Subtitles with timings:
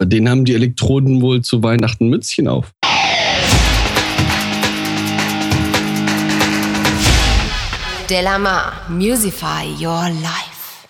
[0.00, 2.72] Bei denen haben die Elektroden wohl zu Weihnachten Mützchen auf.
[8.08, 10.86] Delamar, Musify Your Life.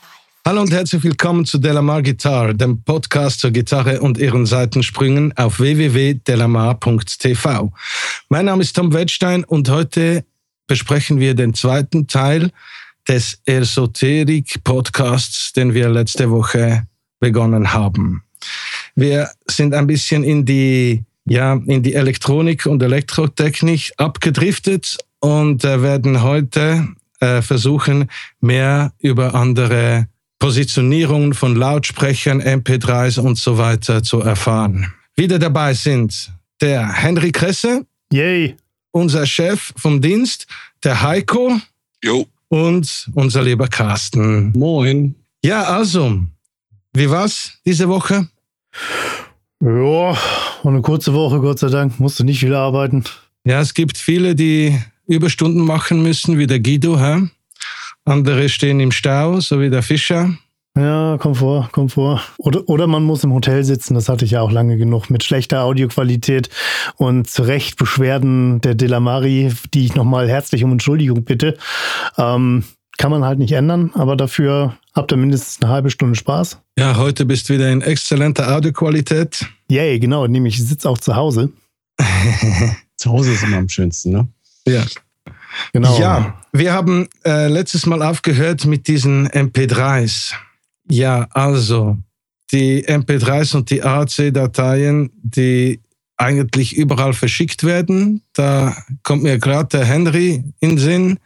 [0.47, 5.59] Hallo und herzlich willkommen zu Delamar Guitar, dem Podcast zur Gitarre und ihren Seitensprüngen auf
[5.59, 7.73] www.delamar.tv.
[8.29, 10.25] Mein Name ist Tom Wettstein und heute
[10.69, 12.53] besprechen wir den zweiten Teil
[13.09, 16.87] des Esoterik-Podcasts, den wir letzte Woche
[17.19, 18.23] begonnen haben.
[19.01, 25.81] Wir sind ein bisschen in die, ja, in die Elektronik und Elektrotechnik abgedriftet und äh,
[25.81, 26.87] werden heute
[27.21, 28.11] äh, versuchen,
[28.43, 30.07] mehr über andere
[30.39, 34.93] Positionierungen von Lautsprechern, MP3s und so weiter zu erfahren.
[35.17, 37.87] Wieder dabei sind der Henry Kresse.
[38.13, 38.55] Yay.
[38.91, 40.47] Unser Chef vom Dienst,
[40.85, 41.59] der Heiko.
[42.05, 42.27] Jo.
[42.49, 44.53] Und unser lieber Carsten.
[44.53, 45.15] Moin.
[45.43, 46.19] Ja, also,
[46.93, 48.29] wie war's diese Woche?
[49.63, 50.17] Ja,
[50.65, 52.01] eine kurze Woche, Gott sei Dank.
[52.01, 53.05] Musste nicht viel arbeiten.
[53.45, 56.99] Ja, es gibt viele, die Überstunden machen müssen, wie der Guido.
[56.99, 57.29] Hä?
[58.05, 60.35] Andere stehen im Stau, so wie der Fischer.
[60.77, 62.23] Ja, komm vor, komm vor.
[62.39, 65.25] Oder, oder man muss im Hotel sitzen, das hatte ich ja auch lange genug, mit
[65.25, 66.49] schlechter Audioqualität
[66.97, 71.59] und zu Recht Beschwerden der Delamari, die ich nochmal herzlich um Entschuldigung bitte.
[72.17, 72.65] Ähm,
[73.01, 76.59] kann man halt nicht ändern, aber dafür habt ihr mindestens eine halbe Stunde Spaß.
[76.79, 79.47] Ja, heute bist du wieder in exzellenter Audioqualität.
[79.71, 81.51] Yay, genau, nämlich ich sitze auch zu Hause.
[82.97, 84.29] zu Hause ist immer am schönsten, ne?
[84.69, 84.85] Ja.
[85.73, 85.99] Genau.
[85.99, 90.35] Ja, wir haben äh, letztes Mal aufgehört mit diesen MP3s.
[90.91, 91.97] Ja, also
[92.53, 95.81] die MP3s und die AAC-Dateien, die
[96.19, 98.23] eigentlich überall verschickt werden.
[98.35, 101.19] Da kommt mir gerade der Henry in den Sinn,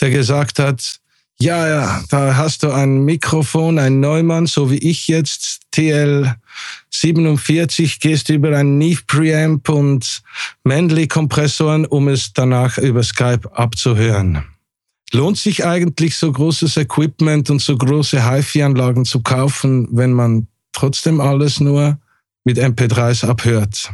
[0.00, 1.01] der gesagt hat,
[1.42, 8.28] ja, ja, da hast du ein Mikrofon, ein Neumann, so wie ich jetzt, TL47, gehst
[8.28, 10.22] über ein Neve Preamp und
[10.62, 14.44] Manley Kompressoren, um es danach über Skype abzuhören.
[15.10, 21.20] Lohnt sich eigentlich so großes Equipment und so große HiFi-Anlagen zu kaufen, wenn man trotzdem
[21.20, 21.98] alles nur
[22.44, 23.90] mit MP3s abhört?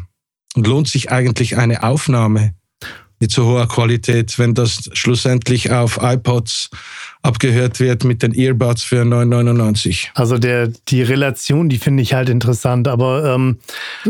[0.54, 2.57] Und lohnt sich eigentlich eine Aufnahme
[3.20, 6.70] mit so hoher Qualität, wenn das schlussendlich auf iPods
[7.22, 10.08] abgehört wird mit den Earbuds für 9,99.
[10.14, 13.58] Also der, die Relation, die finde ich halt interessant, aber ähm,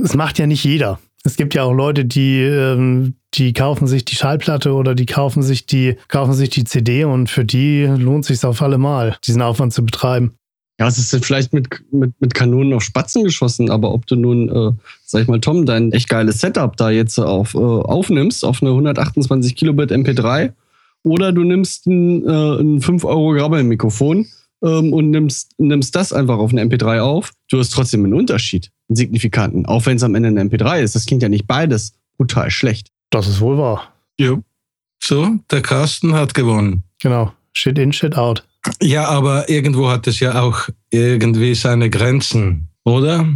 [0.02, 0.98] es macht ja nicht jeder.
[1.24, 5.42] Es gibt ja auch Leute, die, ähm, die kaufen sich die Schallplatte oder die kaufen
[5.42, 9.42] sich die, kaufen sich die CD und für die lohnt sich auf alle Mal, diesen
[9.42, 10.37] Aufwand zu betreiben.
[10.80, 14.48] Ja, es ist vielleicht mit, mit, mit Kanonen auf Spatzen geschossen, aber ob du nun,
[14.48, 14.72] äh,
[15.04, 18.70] sag ich mal, Tom, dein echt geiles Setup da jetzt auf, äh, aufnimmst, auf eine
[18.70, 20.52] 128 Kilobit MP3,
[21.02, 24.26] oder du nimmst ein, äh, ein 5 Euro Grabbelmikrofon
[24.62, 28.70] ähm, und nimmst, nimmst das einfach auf eine MP3 auf, du hast trotzdem einen Unterschied,
[28.88, 30.94] einen signifikanten, auch wenn es am Ende eine MP3 ist.
[30.94, 32.88] Das klingt ja nicht beides brutal schlecht.
[33.10, 33.92] Das ist wohl wahr.
[34.18, 34.38] Ja.
[35.02, 36.82] So, der Carsten hat gewonnen.
[37.00, 37.32] Genau.
[37.52, 38.44] Shit in, shit out.
[38.82, 43.26] Ja, aber irgendwo hat es ja auch irgendwie seine Grenzen, oder?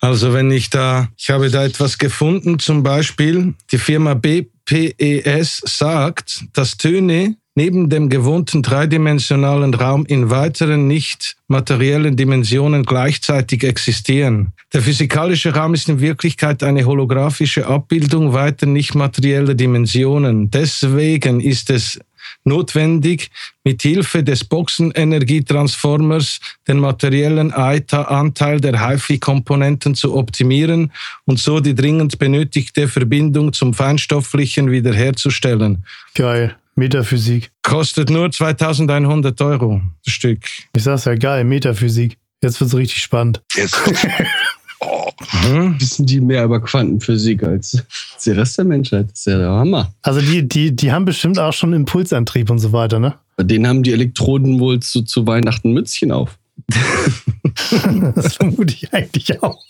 [0.00, 6.44] Also wenn ich da, ich habe da etwas gefunden, zum Beispiel die Firma BPES sagt,
[6.52, 14.52] dass Töne neben dem gewohnten dreidimensionalen Raum in weiteren nicht materiellen Dimensionen gleichzeitig existieren.
[14.72, 20.50] Der physikalische Raum ist in Wirklichkeit eine holographische Abbildung weiter nicht materieller Dimensionen.
[20.50, 22.00] Deswegen ist es
[22.44, 23.30] notwendig,
[23.64, 30.92] mit Hilfe des Boxenenergietransformers den materiellen Anteil der HIFI-Komponenten zu optimieren
[31.24, 35.84] und so die dringend benötigte Verbindung zum Feinstofflichen wiederherzustellen.
[36.14, 36.56] Geil.
[36.74, 37.50] Metaphysik.
[37.62, 40.40] Kostet nur 2100 Euro das Stück.
[40.74, 42.16] Ich sag's ja geil, Metaphysik.
[42.42, 43.42] Jetzt wird's richtig spannend.
[43.54, 43.76] Jetzt.
[44.84, 45.10] Oh.
[45.42, 45.80] Hm?
[45.80, 47.82] Wissen die mehr über Quantenphysik als
[48.26, 49.10] der Rest der Menschheit?
[49.10, 49.92] Das ist ja der Hammer.
[50.02, 53.14] Also die, die, die haben bestimmt auch schon Impulsantrieb und so weiter, ne?
[53.36, 56.38] Bei denen haben die Elektroden wohl zu, zu Weihnachten Mützchen auf.
[58.14, 59.62] das vermute ich eigentlich auch.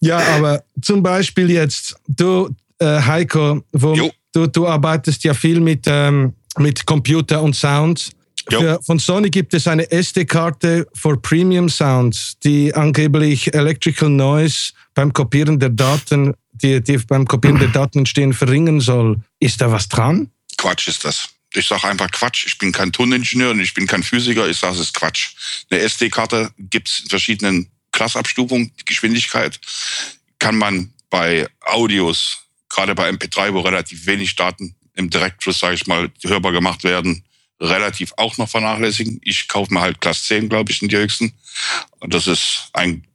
[0.00, 2.48] Ja, aber zum Beispiel jetzt, du,
[2.78, 8.10] äh, Heiko, wo du, du arbeitest ja viel mit, ähm, mit Computer und Sound.
[8.50, 15.12] Für, von Sony gibt es eine SD-Karte für Premium Sounds, die angeblich Electrical Noise beim
[15.12, 19.20] Kopieren der Daten, die, die beim Kopieren der Daten entstehen, verringern soll.
[19.38, 20.30] Ist da was dran?
[20.56, 21.28] Quatsch ist das.
[21.54, 22.46] Ich sage einfach Quatsch.
[22.46, 24.48] Ich bin kein Toningenieur und ich bin kein Physiker.
[24.48, 25.30] Ich sage, es ist Quatsch.
[25.70, 28.72] Eine SD-Karte gibt es in verschiedenen Klassabstufungen.
[28.80, 29.58] Die Geschwindigkeit
[30.38, 35.86] kann man bei Audios, gerade bei MP3, wo relativ wenig Daten im Direktfluss, sage ich
[35.86, 37.24] mal, hörbar gemacht werden,
[37.60, 39.20] relativ auch noch vernachlässigen.
[39.22, 41.32] Ich kaufe mir halt Class 10, glaube ich, in die höchsten.
[42.00, 43.06] Das ist ein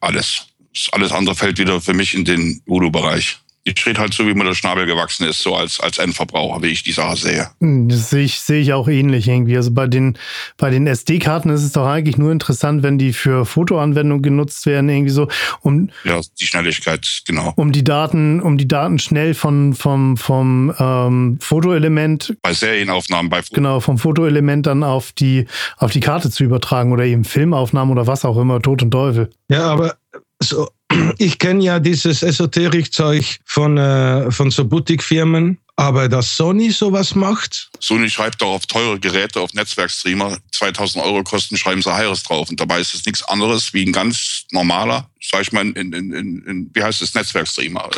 [0.00, 0.46] alles.
[0.92, 3.38] Alles andere fällt wieder für mich in den Voodoo-Bereich.
[3.66, 6.66] Ich rede halt so, wie mir der Schnabel gewachsen ist, so als, als Endverbraucher, wie
[6.66, 7.48] ich die Sache sehe.
[7.60, 9.56] Hm, Das sehe ich, sehe ich auch ähnlich irgendwie.
[9.56, 10.18] Also bei den,
[10.58, 14.90] bei den SD-Karten ist es doch eigentlich nur interessant, wenn die für Fotoanwendungen genutzt werden,
[14.90, 15.28] irgendwie so,
[15.62, 17.54] um, Ja, die Schnelligkeit, genau.
[17.56, 23.40] um die Daten, um die Daten schnell von, vom, vom ähm, Fotoelement, Bei Serienaufnahmen, bei
[23.50, 25.46] genau, vom Fotoelement dann auf die,
[25.78, 29.30] auf die Karte zu übertragen oder eben Filmaufnahmen oder was auch immer, Tod und Teufel.
[29.48, 29.94] Ja, aber
[30.42, 30.68] so,
[31.18, 37.70] ich kenne ja dieses Esoterikzeug von, äh, von so Boutique-Firmen, aber dass Sony sowas macht,
[37.84, 42.48] Sony schreibt doch auf teure Geräte, auf Netzwerkstreamer, 2000 Euro kosten, schreiben sie Heires drauf.
[42.48, 46.12] Und dabei ist es nichts anderes wie ein ganz normaler, sag ich mal, in, in,
[46.12, 47.90] in, wie heißt es, Netzwerkstreamer.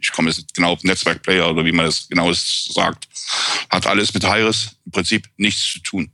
[0.00, 3.08] Ich komme jetzt nicht genau auf Netzwerkplayer oder wie man das genau sagt.
[3.70, 6.10] Hat alles mit Heires im Prinzip nichts zu tun.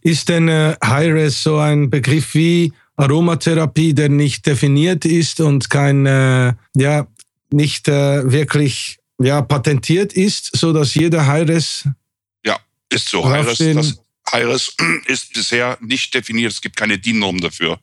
[0.00, 6.06] ist denn äh, Hi-Res so ein Begriff wie Aromatherapie, der nicht definiert ist und kein,
[6.06, 7.06] äh, ja,
[7.50, 11.88] nicht äh, wirklich ja, patentiert ist, so dass jeder Hi-Res
[12.44, 12.58] Ja,
[12.90, 13.24] ist so.
[13.28, 13.98] Heires, das,
[14.32, 14.74] Heires
[15.06, 16.52] ist bisher nicht definiert.
[16.52, 17.78] Es gibt keine DIN-Norm dafür.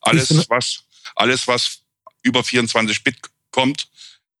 [0.00, 0.84] Alles, Ist- was,
[1.16, 1.80] alles, was
[2.22, 3.16] über 24 Bit
[3.50, 3.88] kommt,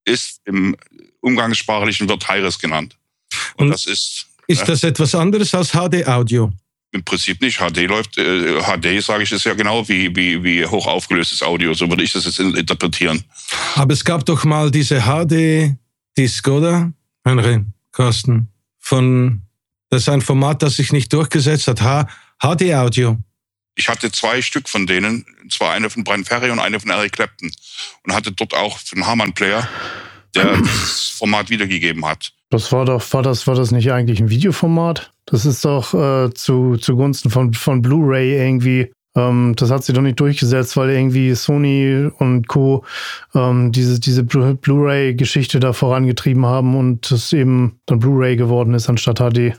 [0.04, 0.76] ist im
[1.20, 2.96] umgangssprachlichen wird Heires genannt.
[3.56, 4.66] Und, Und das ist ist Ja.
[4.66, 6.52] das etwas anderes als HD-Audio.
[6.96, 7.58] Im Prinzip nicht.
[7.58, 11.72] HD läuft, äh, HD, sage ich, ist ja genau wie, wie, wie hoch aufgelöstes Audio.
[11.74, 13.22] So würde ich das jetzt in- interpretieren.
[13.76, 16.92] Aber es gab doch mal diese HD-Disc, oder?
[17.24, 18.48] Henry, Carsten,
[18.78, 19.42] von,
[19.90, 21.80] das ist ein Format, das sich nicht durchgesetzt hat.
[21.82, 22.06] H-
[22.40, 23.18] HD-Audio.
[23.78, 26.90] Ich hatte zwei Stück von denen, und zwar eine von Brian Ferry und eine von
[26.90, 27.50] Eric Clapton.
[28.04, 29.68] Und hatte dort auch einen Harman-Player,
[30.34, 32.32] der das Format wiedergegeben hat.
[32.50, 35.12] Das war doch, war das, war das nicht eigentlich ein Videoformat?
[35.26, 38.92] Das ist doch äh, zu, zugunsten von, von Blu-ray irgendwie.
[39.16, 42.84] Ähm, das hat sie doch nicht durchgesetzt, weil irgendwie Sony und Co.
[43.34, 48.88] Ähm, diese, diese Blu- Blu-ray-Geschichte da vorangetrieben haben und es eben dann Blu-ray geworden ist
[48.88, 49.58] anstatt HD.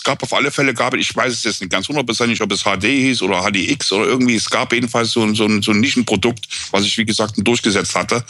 [0.00, 2.62] Es gab auf alle Fälle, gab, ich weiß es jetzt nicht ganz hundertprozentig, ob es
[2.62, 5.80] HD hieß oder HDX oder irgendwie, es gab jedenfalls so ein, so ein, so ein
[5.80, 8.24] Nischenprodukt, was ich, wie gesagt, durchgesetzt hatte,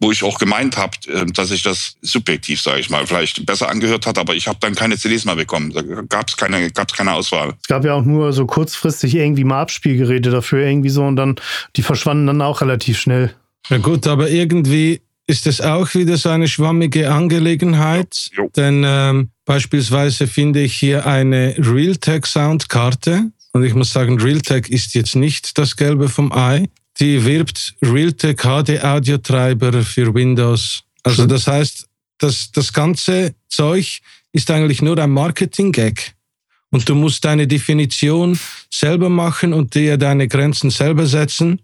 [0.00, 3.68] wo ich auch gemeint habe, äh, dass ich das subjektiv, sage ich mal, vielleicht besser
[3.68, 5.74] angehört hat, aber ich habe dann keine CDs mehr bekommen.
[5.74, 7.52] Da gab es keine, gab's keine Auswahl.
[7.60, 11.36] Es gab ja auch nur so kurzfristig irgendwie mal Abspielgeräte dafür irgendwie so und dann,
[11.76, 13.34] die verschwanden dann auch relativ schnell.
[13.68, 18.30] Ja gut, aber irgendwie ist es auch wieder so eine schwammige Angelegenheit.
[18.36, 18.50] Jo.
[18.56, 23.30] Denn ähm, beispielsweise finde ich hier eine Realtek Soundkarte.
[23.52, 26.68] Und ich muss sagen, Realtek ist jetzt nicht das Gelbe vom Ei.
[26.98, 30.82] Die wirbt Realtek HD Audiotreiber für Windows.
[31.02, 31.86] Also das heißt,
[32.18, 34.00] das, das ganze Zeug
[34.32, 36.14] ist eigentlich nur ein Marketing-Gag.
[36.70, 38.38] Und du musst deine Definition
[38.70, 41.60] selber machen und dir deine Grenzen selber setzen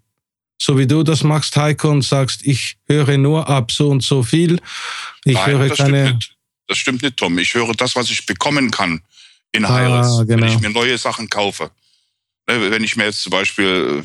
[0.58, 4.22] so wie du das machst, Heiko, und sagst, ich höre nur ab so und so
[4.22, 4.60] viel.
[5.24, 6.04] Ich Nein, höre das keine.
[6.06, 6.36] stimmt nicht.
[6.68, 7.38] Das stimmt nicht, Tom.
[7.38, 9.00] Ich höre das, was ich bekommen kann
[9.52, 10.46] in Ah, Heires, wenn genau.
[10.52, 11.70] ich mir neue Sachen kaufe.
[12.48, 14.02] Ne, Wenn ich mir jetzt zum Beispiel,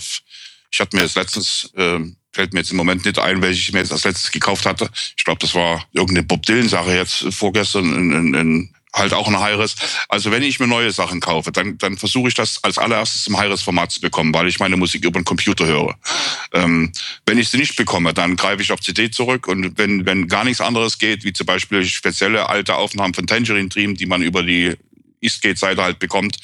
[0.72, 3.72] ich hatte mir jetzt letztens, ähm, fällt mir jetzt im Moment nicht ein, welche ich
[3.74, 4.90] mir jetzt als letztes gekauft hatte.
[5.18, 9.40] Ich glaube, das war irgendeine Bob Dylan-Sache jetzt vorgestern in, in, in halt auch ein
[9.40, 9.76] Hi-Res.
[10.10, 13.38] Also wenn ich mir neue Sachen kaufe, dann, dann versuche ich das als allererstes im
[13.38, 15.96] Hi-Res-Format zu bekommen, weil ich meine Musik über den Computer höre.
[16.54, 16.92] Ähm,
[17.26, 20.44] wenn ich sie nicht bekomme, dann greife ich auf CD zurück und wenn, wenn gar
[20.44, 24.44] nichts anderes geht, wie zum Beispiel spezielle alte Aufnahmen von Tangerine Dream, die man über
[24.44, 24.76] die
[25.22, 26.38] Eastgate-Seite halt bekommt,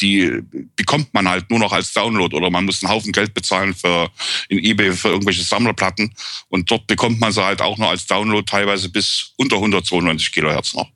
[0.00, 0.40] die
[0.76, 4.10] bekommt man halt nur noch als Download oder man muss einen Haufen Geld bezahlen für
[4.48, 6.12] in eBay für irgendwelche Sammlerplatten
[6.48, 10.74] und dort bekommt man sie halt auch nur als Download teilweise bis unter 192 Kilohertz
[10.74, 10.90] noch.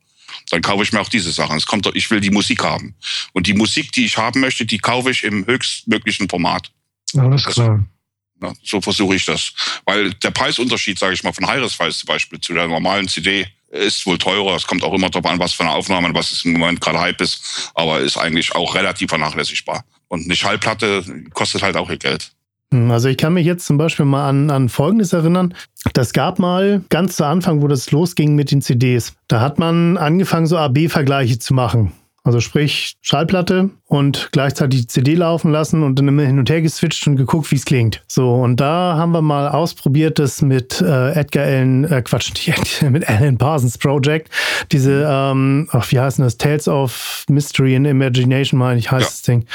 [0.50, 1.56] Dann kaufe ich mir auch diese Sachen.
[1.56, 2.94] Es kommt, doch- ich will die Musik haben.
[3.32, 6.70] Und die Musik, die ich haben möchte, die kaufe ich im höchstmöglichen Format.
[7.16, 7.84] Alles klar.
[8.40, 9.52] Ja, so versuche ich das.
[9.84, 14.06] Weil der Preisunterschied, sage ich mal, von Hi-Res-Files zum Beispiel zu der normalen CD ist
[14.06, 14.54] wohl teurer.
[14.56, 16.80] Es kommt auch immer darauf an, was für eine Aufnahme und was es im Moment
[16.80, 17.70] gerade Hype ist.
[17.74, 19.84] Aber ist eigentlich auch relativ vernachlässigbar.
[20.06, 22.30] Und eine Schallplatte kostet halt auch ihr Geld.
[22.72, 25.54] Hm, Also ich kann mich jetzt zum Beispiel mal an, an Folgendes erinnern.
[25.94, 29.14] Das gab mal ganz zu Anfang, wo das losging mit den CDs.
[29.28, 31.92] Da hat man angefangen, so AB-Vergleiche zu machen.
[32.24, 36.60] Also sprich Schallplatte und gleichzeitig die CD laufen lassen und dann immer hin und her
[36.60, 38.02] geswitcht und geguckt, wie es klingt.
[38.06, 42.48] So, und da haben wir mal ausprobiert, das mit äh, Edgar Allen, äh, Quatsch, nicht
[42.48, 44.28] Edgar, mit Alan Parsons Project.
[44.72, 46.36] Diese, ähm, ach, wie heißt das?
[46.36, 49.08] Tales of Mystery and Imagination, meine ich, heißt Ja.
[49.08, 49.46] das Ding.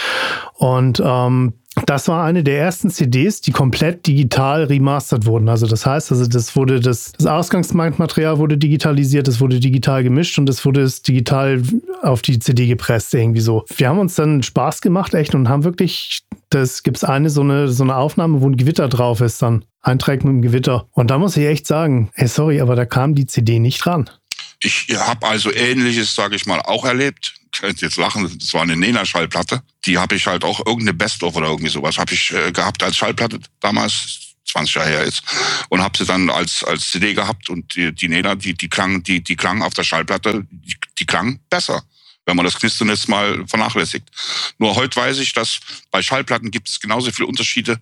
[0.55, 1.53] Und ähm,
[1.85, 5.49] das war eine der ersten CDs, die komplett digital remastert wurden.
[5.49, 10.37] Also das heißt, also das wurde das, das Ausgangsmaterial wurde digitalisiert, es wurde digital gemischt
[10.37, 11.61] und es wurde es digital
[12.01, 13.65] auf die CD gepresst irgendwie so.
[13.75, 17.41] Wir haben uns dann Spaß gemacht echt und haben wirklich, das gibt es eine so
[17.41, 20.85] eine so eine Aufnahme, wo ein Gewitter drauf ist dann, ein Track mit dem Gewitter.
[20.91, 24.09] Und da muss ich echt sagen, ey sorry, aber da kam die CD nicht ran.
[24.63, 27.33] Ich habe also Ähnliches, sage ich mal, auch erlebt.
[27.61, 29.61] Jetzt lachen, das war eine Nena-Schallplatte.
[29.85, 32.97] Die habe ich halt auch irgendeine Best-of oder irgendwie sowas habe ich äh, gehabt als
[32.97, 35.23] Schallplatte damals, 20 Jahre her jetzt.
[35.69, 39.03] Und habe sie dann als, als CD gehabt und die, die Nena, die, die, klang,
[39.03, 41.83] die, die klang auf der Schallplatte, die, die klang besser
[42.25, 44.09] wenn man das Knistern jetzt mal vernachlässigt.
[44.57, 45.59] Nur heute weiß ich, dass
[45.91, 47.81] bei Schallplatten gibt es genauso viele Unterschiede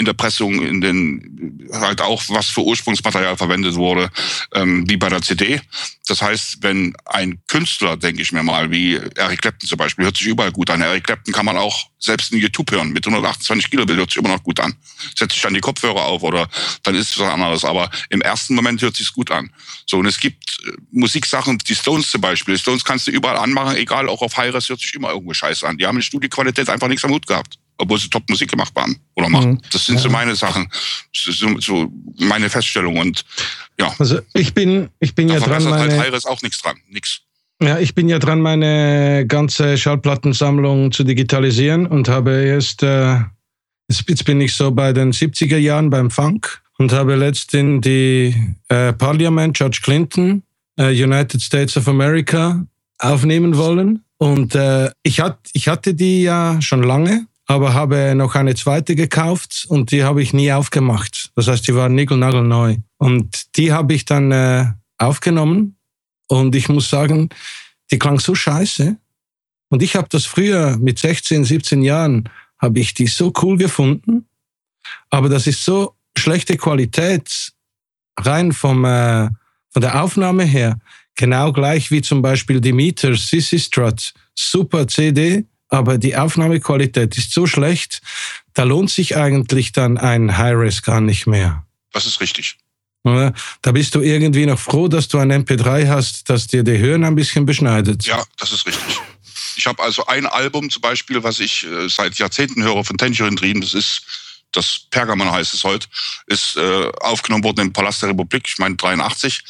[0.00, 4.10] in der Pressung, in den halt auch, was für Ursprungsmaterial verwendet wurde,
[4.54, 5.60] ähm, wie bei der CD.
[6.08, 10.16] Das heißt, wenn ein Künstler, denke ich mir mal, wie Eric Clapton zum Beispiel, hört
[10.16, 10.80] sich überall gut an.
[10.80, 12.92] Eric Clapton kann man auch selbst in YouTube hören.
[12.92, 14.74] Mit 128 Kilobit hört sich immer noch gut an.
[15.14, 16.48] Setzt sich dann die Kopfhörer auf oder
[16.82, 17.66] dann ist es was anderes.
[17.66, 19.50] Aber im ersten Moment hört sich's gut an.
[19.84, 22.56] So, und es gibt äh, Musiksachen, die Stones zum Beispiel.
[22.56, 25.76] Stones kannst du überall anmachen, egal, auch auf Hi-Res hört sich immer irgendwo scheiße an.
[25.76, 29.28] Die haben in Studioqualität einfach nichts am Hut gehabt obwohl sie Top-Musik gemacht haben oder
[29.28, 29.52] machen.
[29.52, 29.60] Mhm.
[29.72, 30.02] Das sind ja.
[30.02, 30.68] so meine Sachen,
[31.12, 33.24] so, so, meine Feststellung und
[33.78, 33.92] ja.
[33.98, 35.78] Also ich bin, ich bin ja dran, meine...
[35.78, 37.22] halt Hi-Res auch nichts dran, nichts.
[37.62, 43.18] Ja, ich bin ja dran, meine ganze Schallplattensammlung zu digitalisieren und habe erst, äh,
[43.88, 48.34] jetzt bin ich so bei den 70er Jahren beim Funk und habe letztens die
[48.68, 50.42] äh, Parliament, George Clinton,
[50.78, 52.64] äh, United States of America
[52.98, 54.04] aufnehmen wollen.
[54.16, 58.94] Und äh, ich, hat, ich hatte die ja schon lange aber habe noch eine zweite
[58.94, 61.32] gekauft und die habe ich nie aufgemacht.
[61.34, 62.76] Das heißt, die war neu.
[62.96, 64.66] Und die habe ich dann äh,
[64.98, 65.76] aufgenommen
[66.28, 67.28] und ich muss sagen,
[67.90, 68.96] die klang so scheiße.
[69.68, 74.28] Und ich habe das früher mit 16, 17 Jahren, habe ich die so cool gefunden.
[75.08, 77.52] Aber das ist so schlechte Qualität
[78.16, 79.28] rein vom, äh,
[79.70, 80.78] von der Aufnahme her.
[81.16, 84.14] Genau gleich wie zum Beispiel die Meter Sissy Strut.
[84.36, 88.02] Super CD, aber die Aufnahmequalität ist so schlecht,
[88.54, 91.64] da lohnt sich eigentlich dann ein High-Res gar nicht mehr.
[91.92, 92.58] Das ist richtig.
[93.02, 97.04] Da bist du irgendwie noch froh, dass du ein MP3 hast, das dir die Hören
[97.04, 98.04] ein bisschen beschneidet.
[98.04, 99.00] Ja, das ist richtig.
[99.56, 103.36] Ich habe also ein Album zum Beispiel, was ich äh, seit Jahrzehnten höre von Tangerine
[103.36, 103.60] Dream.
[103.60, 104.02] Das ist
[104.52, 105.86] das Pergamon heißt es heute,
[106.26, 109.42] ist äh, aufgenommen worden im Palast der Republik, ich meine 83.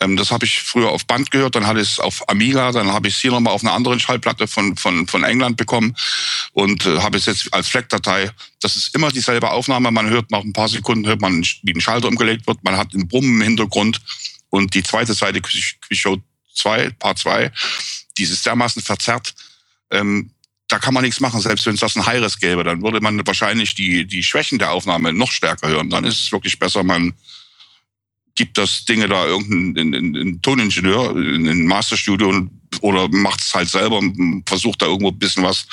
[0.00, 2.92] Ähm, das habe ich früher auf Band gehört, dann hatte ich es auf Amiga, dann
[2.92, 5.96] habe ich es hier nochmal auf einer anderen Schallplatte von, von, von England bekommen
[6.52, 8.30] und äh, habe es jetzt als FLAC-Datei.
[8.60, 11.80] Das ist immer dieselbe Aufnahme, man hört nach ein paar Sekunden, hört man, wie ein
[11.80, 14.00] Schalter umgelegt wird, man hat einen Brummen im Hintergrund
[14.50, 15.40] und die zweite Seite,
[15.90, 16.18] Show
[16.54, 17.50] 2, Part 2,
[18.18, 19.34] dieses dermaßen verzerrt,
[19.90, 20.33] ähm,
[20.74, 23.24] da kann man nichts machen, selbst wenn es das ein Hi-Res gäbe, dann würde man
[23.24, 25.88] wahrscheinlich die, die Schwächen der Aufnahme noch stärker hören.
[25.88, 27.14] Dann ist es wirklich besser, man
[28.34, 32.48] gibt das Dinge da irgendeinen Toningenieur in ein Masterstudio
[32.80, 35.64] oder macht es halt selber und versucht da irgendwo ein bisschen was.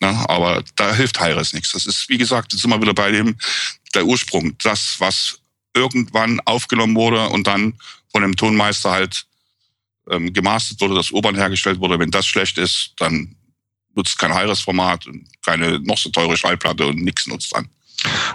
[0.00, 1.72] Na, aber da hilft Hi-Res nichts.
[1.72, 3.36] Das ist, wie gesagt, jetzt sind wir wieder bei dem,
[3.94, 4.58] der Ursprung.
[4.58, 5.38] Das, was
[5.72, 7.78] irgendwann aufgenommen wurde und dann
[8.12, 9.24] von dem Tonmeister halt
[10.10, 11.98] ähm, gemastert wurde, das Obern hergestellt wurde.
[11.98, 13.34] Wenn das schlecht ist, dann
[13.94, 15.06] nutzt kein Heires-Format,
[15.42, 17.68] keine noch so teure Schallplatte und nichts nutzt dann.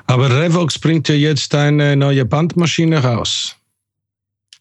[0.07, 3.55] Aber Revox bringt ja jetzt eine neue Bandmaschine raus.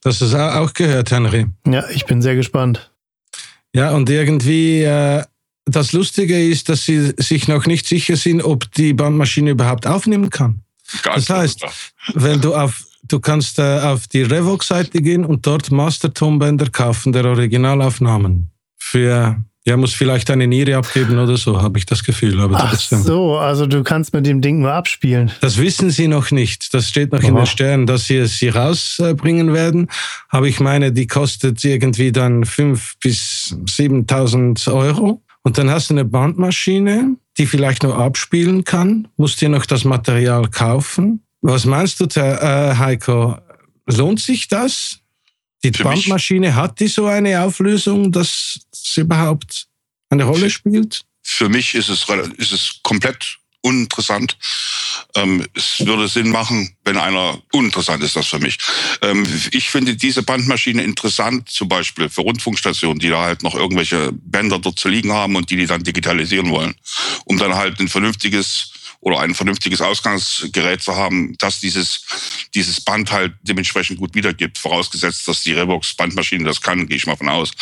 [0.02, 1.46] Das ist auch gehört, Henry.
[1.66, 2.90] Ja, ich bin sehr gespannt.
[3.74, 5.24] Ja, und irgendwie äh,
[5.64, 10.30] das Lustige ist, dass sie sich noch nicht sicher sind, ob die Bandmaschine überhaupt aufnehmen
[10.30, 10.62] kann.
[11.02, 11.64] Ganz das heißt,
[12.14, 17.24] wenn du auf du kannst äh, auf die Revox-Seite gehen und dort Master-Tonbänder kaufen der
[17.24, 22.40] Originalaufnahmen für ja, muss vielleicht eine Niere abgeben oder so, habe ich das Gefühl.
[22.40, 23.02] Aber Ach trotzdem.
[23.02, 25.30] so, also du kannst mit dem Ding nur abspielen.
[25.42, 26.72] Das wissen sie noch nicht.
[26.72, 27.26] Das steht noch oh.
[27.26, 29.88] in den Sternen, dass sie es hier rausbringen werden.
[30.30, 35.22] Aber ich meine, die kostet irgendwie dann 5.000 bis 7.000 Euro.
[35.42, 39.08] Und dann hast du eine Bandmaschine, die vielleicht nur abspielen kann.
[39.18, 41.20] Musst dir noch das Material kaufen.
[41.42, 43.36] Was meinst du, äh, Heiko?
[43.86, 45.00] Lohnt sich das?
[45.64, 49.66] Die Bandmaschine hat die so eine Auflösung, dass es überhaupt
[50.10, 51.02] eine Rolle spielt?
[51.22, 52.06] Für mich ist es,
[52.38, 54.36] ist es komplett uninteressant.
[55.14, 58.58] Ähm, es würde Sinn machen, wenn einer uninteressant ist, das für mich.
[59.02, 64.12] Ähm, ich finde diese Bandmaschine interessant, zum Beispiel für Rundfunkstationen, die da halt noch irgendwelche
[64.12, 66.74] Bänder dort zu liegen haben und die die dann digitalisieren wollen,
[67.24, 72.04] um dann halt ein vernünftiges oder ein vernünftiges Ausgangsgerät zu haben, das dieses,
[72.54, 74.58] dieses Band halt dementsprechend gut wiedergibt.
[74.58, 77.52] Vorausgesetzt, dass die Revox Bandmaschine das kann, gehe ich mal von aus.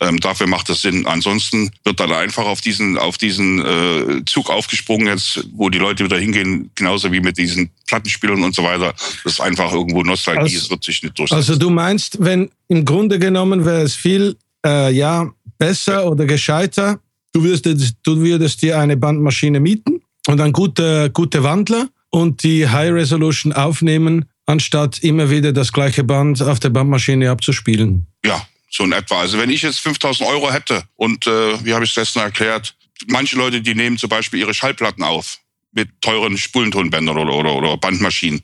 [0.00, 1.06] Ähm, dafür macht das Sinn.
[1.06, 6.04] Ansonsten wird dann einfach auf diesen, auf diesen äh, Zug aufgesprungen jetzt, wo die Leute
[6.04, 8.94] wieder hingehen, genauso wie mit diesen Plattenspielern und so weiter.
[9.24, 11.38] Das ist einfach irgendwo Nostalgie, also, es wird sich nicht durchsetzen.
[11.38, 17.00] Also du meinst, wenn im Grunde genommen wäre es viel, äh, ja, besser oder gescheiter,
[17.32, 22.68] du würdest, du würdest dir eine Bandmaschine mieten und dann gute, gute Wandler und die
[22.68, 28.06] High Resolution aufnehmen, anstatt immer wieder das gleiche Band auf der Bandmaschine abzuspielen.
[28.24, 29.20] Ja, so in etwa.
[29.20, 32.74] Also wenn ich jetzt 5000 Euro hätte und äh, wie habe ich es letztens erklärt,
[33.06, 35.38] manche Leute, die nehmen zum Beispiel ihre Schallplatten auf
[35.72, 38.40] mit teuren Spulentonbändern oder, oder, oder Bandmaschinen.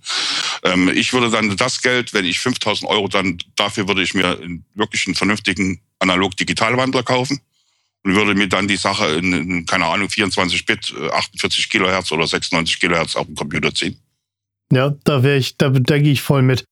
[0.62, 4.38] Ähm, ich würde dann das Geld, wenn ich 5000 Euro dann, dafür würde ich mir
[4.74, 7.40] wirklich einen vernünftigen Analog-Digitalwandler kaufen
[8.04, 12.12] und würde mir dann die Sache in, in keine Ahnung, 24 Bit, 48 äh, Kilohertz
[12.12, 13.98] oder 96 Kilohertz auf den Computer ziehen.
[14.72, 16.64] Ja, da wäre ich, da, da gehe ich voll mit.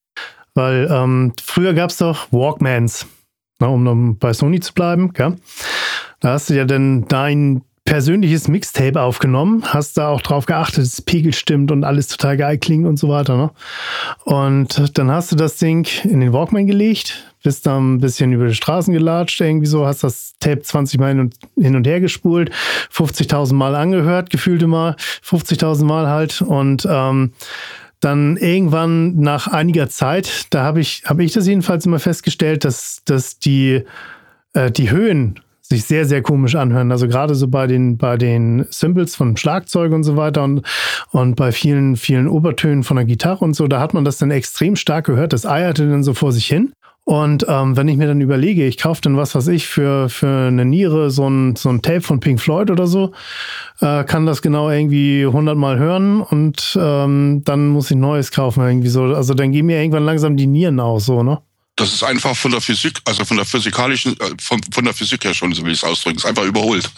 [0.54, 3.06] Weil ähm, früher gab es doch Walkmans,
[3.58, 5.12] ne, um bei Sony zu bleiben.
[5.14, 5.38] Gell?
[6.20, 10.96] Da hast du ja dann dein persönliches Mixtape aufgenommen, hast da auch drauf geachtet, dass
[10.96, 13.36] das Pegel stimmt und alles total geil klingt und so weiter.
[13.36, 13.50] Ne?
[14.24, 18.46] Und dann hast du das Ding in den Walkman gelegt, bist dann ein bisschen über
[18.46, 22.50] die Straßen gelatscht, irgendwie so, hast das Tape 20 Mal hin und her gespult,
[22.92, 27.32] 50.000 Mal angehört, gefühlte Mal, 50.000 Mal halt und ähm,
[28.00, 33.02] dann irgendwann nach einiger Zeit, da habe ich, hab ich das jedenfalls immer festgestellt, dass,
[33.04, 33.82] dass die,
[34.54, 35.38] äh, die Höhen
[35.72, 36.92] sich sehr, sehr komisch anhören.
[36.92, 40.62] Also gerade so bei den, bei den Symbols von Schlagzeug und so weiter und,
[41.10, 44.30] und bei vielen, vielen Obertönen von der Gitarre und so, da hat man das dann
[44.30, 45.32] extrem stark gehört.
[45.32, 46.72] Das eierte dann so vor sich hin.
[47.04, 50.46] Und ähm, wenn ich mir dann überlege, ich kaufe dann was, was ich für, für
[50.46, 53.10] eine Niere, so ein, so ein Tape von Pink Floyd oder so,
[53.80, 58.64] äh, kann das genau irgendwie 100 Mal hören und ähm, dann muss ich Neues kaufen
[58.64, 59.02] irgendwie so.
[59.02, 61.40] Also dann gehen mir irgendwann langsam die Nieren aus, so, ne?
[61.76, 65.24] Das ist einfach von der Physik, also von der physikalischen, äh, von, von der Physik
[65.24, 66.88] her schon, so will ich es ausdrücken, ist einfach überholt.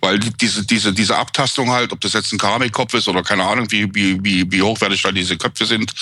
[0.00, 3.70] Weil diese, diese, diese Abtastung halt, ob das jetzt ein Keramikkopf ist oder keine Ahnung,
[3.70, 5.94] wie, wie, wie, wie hochwertig da diese Köpfe sind,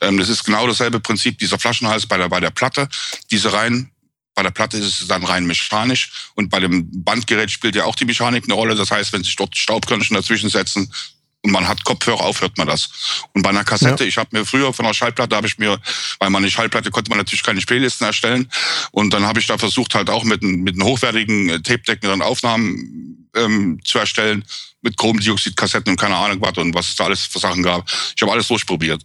[0.00, 2.88] ähm, das ist genau dasselbe Prinzip, dieser Flaschenhals bei der, bei der Platte,
[3.30, 3.90] diese rein,
[4.34, 7.94] bei der Platte ist es dann rein mechanisch und bei dem Bandgerät spielt ja auch
[7.94, 8.74] die Mechanik eine Rolle.
[8.74, 10.92] Das heißt, wenn sich dort Staubkörnchen dazwischen setzen,
[11.42, 12.90] und man hat Kopfhörer auf, hört man das.
[13.32, 14.08] Und bei einer Kassette, ja.
[14.08, 15.78] ich habe mir früher von einer Schallplatte, habe ich mir,
[16.18, 18.50] weil man eine Schallplatte konnte man natürlich keine Playlisten erstellen.
[18.90, 22.20] Und dann habe ich da versucht, halt auch mit, mit einem hochwertigen äh, Tape-Deck dann
[22.20, 24.44] Aufnahmen ähm, zu erstellen,
[24.82, 27.86] mit Chromdioxid-Kassetten und keine Ahnung was und was es da alles für Sachen gab.
[28.16, 29.02] Ich habe alles durchprobiert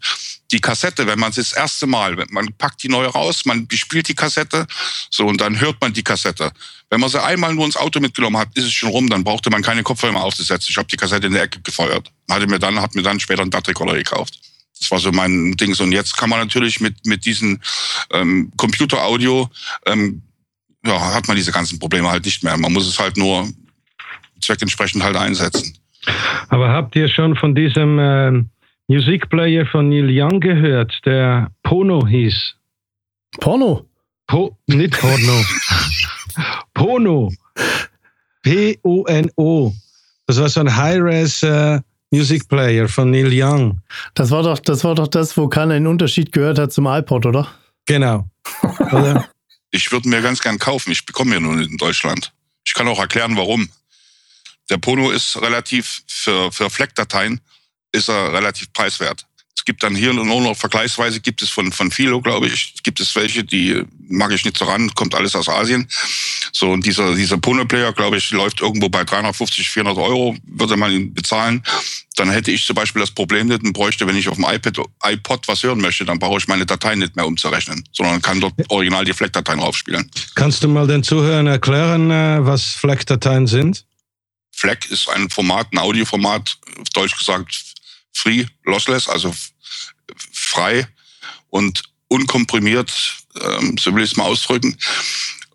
[0.52, 4.08] die Kassette, wenn man es das erste Mal, man packt die neu raus, man bespielt
[4.08, 4.68] die Kassette,
[5.10, 6.52] so und dann hört man die Kassette.
[6.90, 9.50] Wenn man sie einmal nur ins Auto mitgenommen hat, ist es schon rum, dann brauchte
[9.50, 10.68] man keine Kopfhörer mehr aufzusetzen.
[10.70, 12.12] Ich habe die Kassette in der Ecke gefeuert.
[12.30, 14.40] Hatte mir dann, hat mir dann später einen DAT-Recorder gekauft.
[14.80, 15.76] Das war so mein Ding.
[15.80, 17.60] Und jetzt kann man natürlich mit, mit diesem
[18.12, 19.50] ähm, Computeraudio,
[19.88, 20.22] ähm,
[20.86, 22.56] ja, hat man diese ganzen Probleme halt nicht mehr.
[22.56, 23.50] Man muss es halt nur
[24.42, 25.78] zweckentsprechend halt einsetzen.
[26.50, 28.44] Aber habt ihr schon von diesem äh
[28.88, 32.54] Musikplayer von Neil Young gehört, der Pono hieß.
[33.40, 33.90] Porno?
[34.28, 35.44] Po, nicht Porno.
[36.74, 37.32] Pono.
[38.44, 39.74] P-O-N-O.
[40.28, 41.80] Das war so ein High-Res äh,
[42.12, 43.82] Music Player von Neil Young.
[44.14, 47.26] Das war doch, das war doch das, wo keiner einen Unterschied gehört hat zum iPod,
[47.26, 47.48] oder?
[47.88, 48.30] Genau.
[48.92, 49.28] oder?
[49.72, 50.92] Ich würde mir ganz gern kaufen.
[50.92, 52.34] Ich bekomme ja nur in Deutschland.
[52.64, 53.68] Ich kann auch erklären, warum.
[54.70, 57.40] Der Pono ist relativ für, für FLAC-Dateien
[57.92, 59.26] ist er relativ preiswert.
[59.58, 63.00] Es gibt dann hier nur noch vergleichsweise, gibt es von, von Philo, glaube ich, gibt
[63.00, 65.88] es welche, die mag ich nicht so ran, kommt alles aus Asien.
[66.52, 70.92] So, und dieser, dieser Pono-Player, glaube ich, läuft irgendwo bei 350, 400 Euro, würde man
[70.92, 71.64] ihn bezahlen.
[72.18, 74.78] Dann hätte ich zum Beispiel das Problem nicht und bräuchte, wenn ich auf dem iPad,
[75.04, 78.54] iPod was hören möchte, dann brauche ich meine Dateien nicht mehr umzurechnen, sondern kann dort
[78.70, 80.10] original die FLAC-Dateien raufspielen.
[80.36, 83.86] Kannst du mal den Zuhörern erklären, äh, was FLAC-Dateien sind?
[84.56, 87.64] FLAC ist ein Format, ein Audioformat, auf Deutsch gesagt
[88.14, 89.34] free, lossless, also
[90.32, 90.88] frei
[91.50, 92.92] und unkomprimiert,
[93.42, 94.78] ähm, so will ich es mal ausdrücken.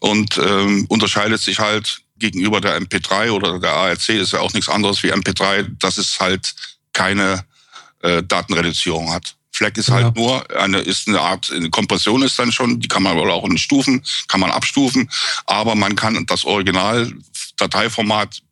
[0.00, 4.68] Und ähm, unterscheidet sich halt gegenüber der MP3 oder der ARC, ist ja auch nichts
[4.68, 6.54] anderes wie MP3, dass es halt
[6.92, 7.44] keine
[8.02, 9.34] äh, Datenreduzierung hat.
[9.52, 10.22] FLAC ist halt ja.
[10.22, 13.44] nur eine, ist eine Art, eine Kompression ist dann schon, die kann man wohl auch
[13.44, 15.10] in Stufen, kann man abstufen,
[15.46, 17.12] aber man kann das Original
[17.56, 18.42] Dateiformat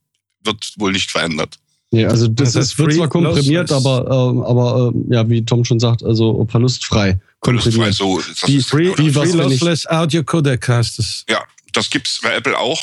[0.48, 1.58] wird wohl nicht verändert.
[1.90, 5.64] Nee, also das, das ist, wird zwar komprimiert, aber, äh, aber äh, ja, wie Tom
[5.64, 7.18] schon sagt, also verlustfrei.
[7.42, 8.20] Verlustfrei, so.
[8.20, 11.24] Das wie, free, wie free Lossless Audio Codec heißt es.
[11.28, 12.80] Ja, das gibt's bei Apple auch.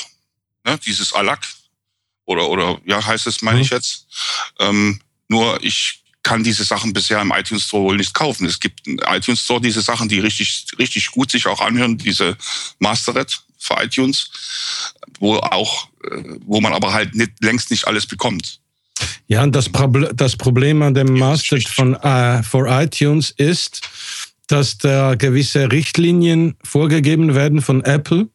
[0.65, 0.79] Ne?
[0.85, 1.45] Dieses ALAC.
[2.25, 3.63] Oder, oder, ja, heißt es, meine mhm.
[3.63, 4.07] ich jetzt.
[4.59, 8.47] Ähm, nur ich kann diese Sachen bisher im iTunes Store wohl nicht kaufen.
[8.47, 12.35] Es gibt im iTunes Store diese Sachen, die richtig, richtig gut sich auch anhören, diese
[12.79, 14.29] Mastered für iTunes,
[15.19, 18.59] wo auch, äh, wo man aber halt nicht, längst nicht alles bekommt.
[19.27, 23.81] Ja, und das, Proble das Problem an dem Mastered von äh, for iTunes ist,
[24.47, 28.29] dass da gewisse Richtlinien vorgegeben werden von Apple,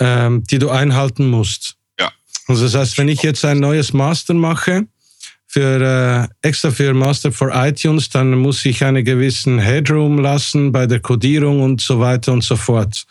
[0.00, 1.76] ähm, die du einhalten musst.
[1.98, 2.10] Ja.
[2.48, 4.86] Also das heißt, wenn ich jetzt ein neues Master mache,
[5.50, 10.86] für äh, extra für Master for iTunes, dann muss ich einen gewissen Headroom lassen bei
[10.86, 13.04] der Codierung und so weiter und so fort.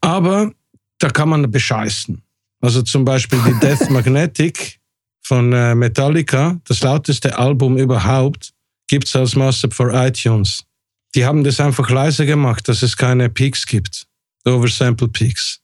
[0.00, 0.52] Aber
[0.98, 2.22] da kann man bescheißen.
[2.60, 4.80] Also zum Beispiel die Death Magnetic
[5.22, 8.52] von äh, Metallica, das lauteste Album überhaupt,
[8.88, 10.64] gibt's als Master for iTunes.
[11.14, 14.06] Die haben das einfach leise gemacht, dass es keine Peaks gibt.
[14.44, 15.60] Oversample Peaks.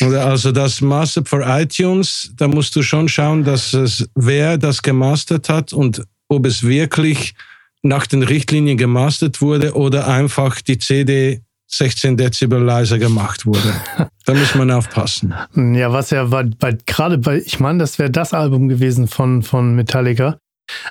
[0.00, 5.48] Also das Master for iTunes, da musst du schon schauen, dass es, wer das gemastert
[5.48, 7.34] hat und ob es wirklich
[7.82, 13.72] nach den Richtlinien gemastert wurde oder einfach die CD 16 Dezibel leiser gemacht wurde.
[14.26, 15.34] da muss man aufpassen.
[15.54, 19.42] Ja, was ja war, bei, gerade bei, ich meine, das wäre das Album gewesen von,
[19.42, 20.38] von Metallica,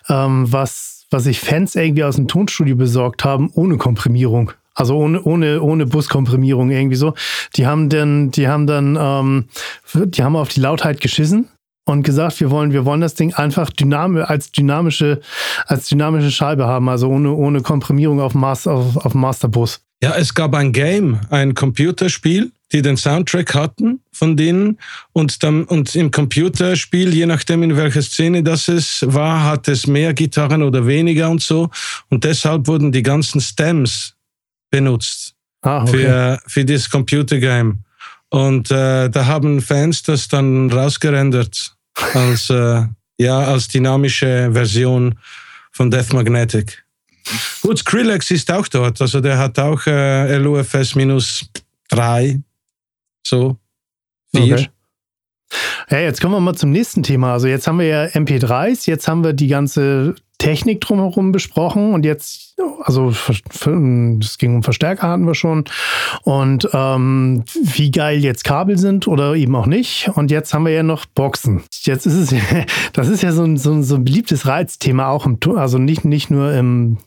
[0.08, 4.54] ähm, was, was sich Fans irgendwie aus dem Tonstudio besorgt haben, ohne Komprimierung.
[4.74, 7.13] Also ohne, ohne, ohne Buskomprimierung irgendwie so.
[7.56, 9.50] Die haben dann, die haben dann, ähm,
[9.94, 11.50] die haben auf die Lautheit geschissen
[11.86, 15.20] und gesagt, wir wollen, wir wollen das Ding einfach dynamisch, als dynamische,
[15.65, 19.82] als dynamische Scheibe haben, also ohne, ohne Komprimierung auf, Master, auf, auf Masterbus.
[20.02, 24.78] Ja, es gab ein Game, ein Computerspiel, die den Soundtrack hatten von denen
[25.12, 29.88] und dann und im Computerspiel, je nachdem in welcher Szene das es war, hat es
[29.88, 31.70] mehr Gitarren oder weniger und so
[32.10, 34.16] und deshalb wurden die ganzen Stems
[34.70, 35.92] benutzt Ah, okay.
[35.92, 37.80] für, für dieses Computergame.
[38.30, 41.76] Und äh, da haben Fans das dann rausgerendert
[42.14, 42.84] als, äh,
[43.18, 45.20] ja, als dynamische Version
[45.72, 46.86] von Death Magnetic.
[47.62, 51.45] Gut, Skrillex ist auch dort, also der hat auch äh, LUFS minus
[51.88, 52.39] drei,
[53.25, 53.58] so
[54.34, 54.55] vier.
[54.55, 54.69] Okay.
[55.89, 57.34] Ja, jetzt kommen wir mal zum nächsten Thema.
[57.34, 62.05] Also jetzt haben wir ja MP3s, jetzt haben wir die ganze Technik drumherum besprochen und
[62.05, 65.65] jetzt, also es ging um Verstärker hatten wir schon
[66.23, 70.10] und ähm, wie geil jetzt Kabel sind oder eben auch nicht.
[70.13, 71.63] Und jetzt haben wir ja noch Boxen.
[71.82, 72.36] Jetzt ist es,
[72.93, 76.05] das ist ja so ein, so ein, so ein beliebtes Reizthema auch im, also nicht,
[76.05, 76.99] nicht nur im,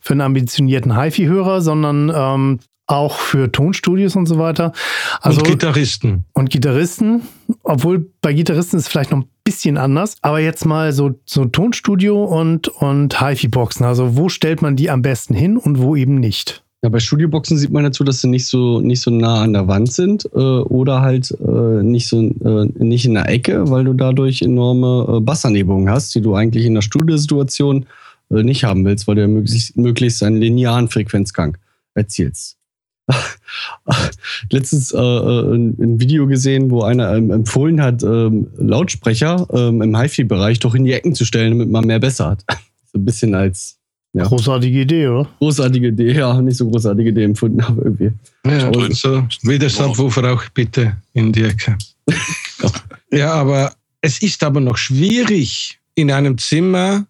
[0.00, 4.72] für einen ambitionierten HiFi-Hörer, sondern ähm, auch für Tonstudios und so weiter.
[5.20, 6.24] Also, und Gitarristen.
[6.32, 7.22] Und Gitarristen,
[7.62, 10.16] obwohl bei Gitarristen ist es vielleicht noch ein bisschen anders.
[10.22, 13.84] Aber jetzt mal so, so Tonstudio und, und HiFi-Boxen.
[13.84, 16.62] Also wo stellt man die am besten hin und wo eben nicht?
[16.82, 19.66] Ja, bei Studioboxen sieht man dazu, dass sie nicht so, nicht so nah an der
[19.66, 23.94] Wand sind äh, oder halt äh, nicht, so, äh, nicht in der Ecke, weil du
[23.94, 27.86] dadurch enorme äh, Bassanhebungen hast, die du eigentlich in der Studiosituation äh,
[28.28, 31.56] nicht haben willst, weil du ja möglichst, möglichst einen linearen Frequenzgang
[31.94, 32.56] erzielst.
[34.50, 39.96] letztens äh, ein, ein, Video gesehen, wo einer ähm, empfohlen hat, ähm, Lautsprecher ähm, im
[39.96, 42.44] HiFi-Bereich doch in die Ecken zu stellen, damit man mehr besser hat.
[42.92, 43.78] so ein bisschen als
[44.12, 44.24] ja.
[44.24, 45.28] großartige Idee, oder?
[45.38, 48.12] Großartige Idee, ja, nicht so großartige Idee empfunden, aber irgendwie.
[48.44, 51.76] Ja, und so wieder Subwoofer auch bitte in die Ecke.
[53.12, 57.06] ja, aber es ist aber noch schwierig in einem Zimmer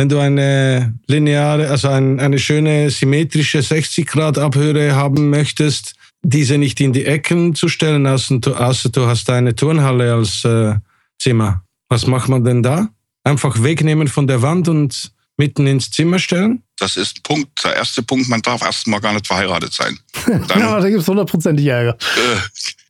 [0.00, 6.56] wenn du eine lineare, also ein, eine schöne symmetrische 60 Grad Abhöre haben möchtest, diese
[6.56, 10.76] nicht in die Ecken zu stellen, außer du, außer du hast eine Turnhalle als äh,
[11.18, 11.64] Zimmer.
[11.90, 12.88] Was macht man denn da?
[13.24, 16.62] Einfach wegnehmen von der Wand und mitten ins Zimmer stellen?
[16.78, 19.98] Das ist ein Punkt, der erste Punkt, man darf erstmal gar nicht verheiratet sein.
[20.26, 21.92] Dann, ja, da gibt es hundertprozentig Ärger.
[21.92, 22.38] Äh,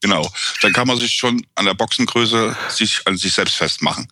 [0.01, 0.31] genau.
[0.63, 4.07] Dann kann man sich schon an der Boxengröße sich an sich selbst festmachen.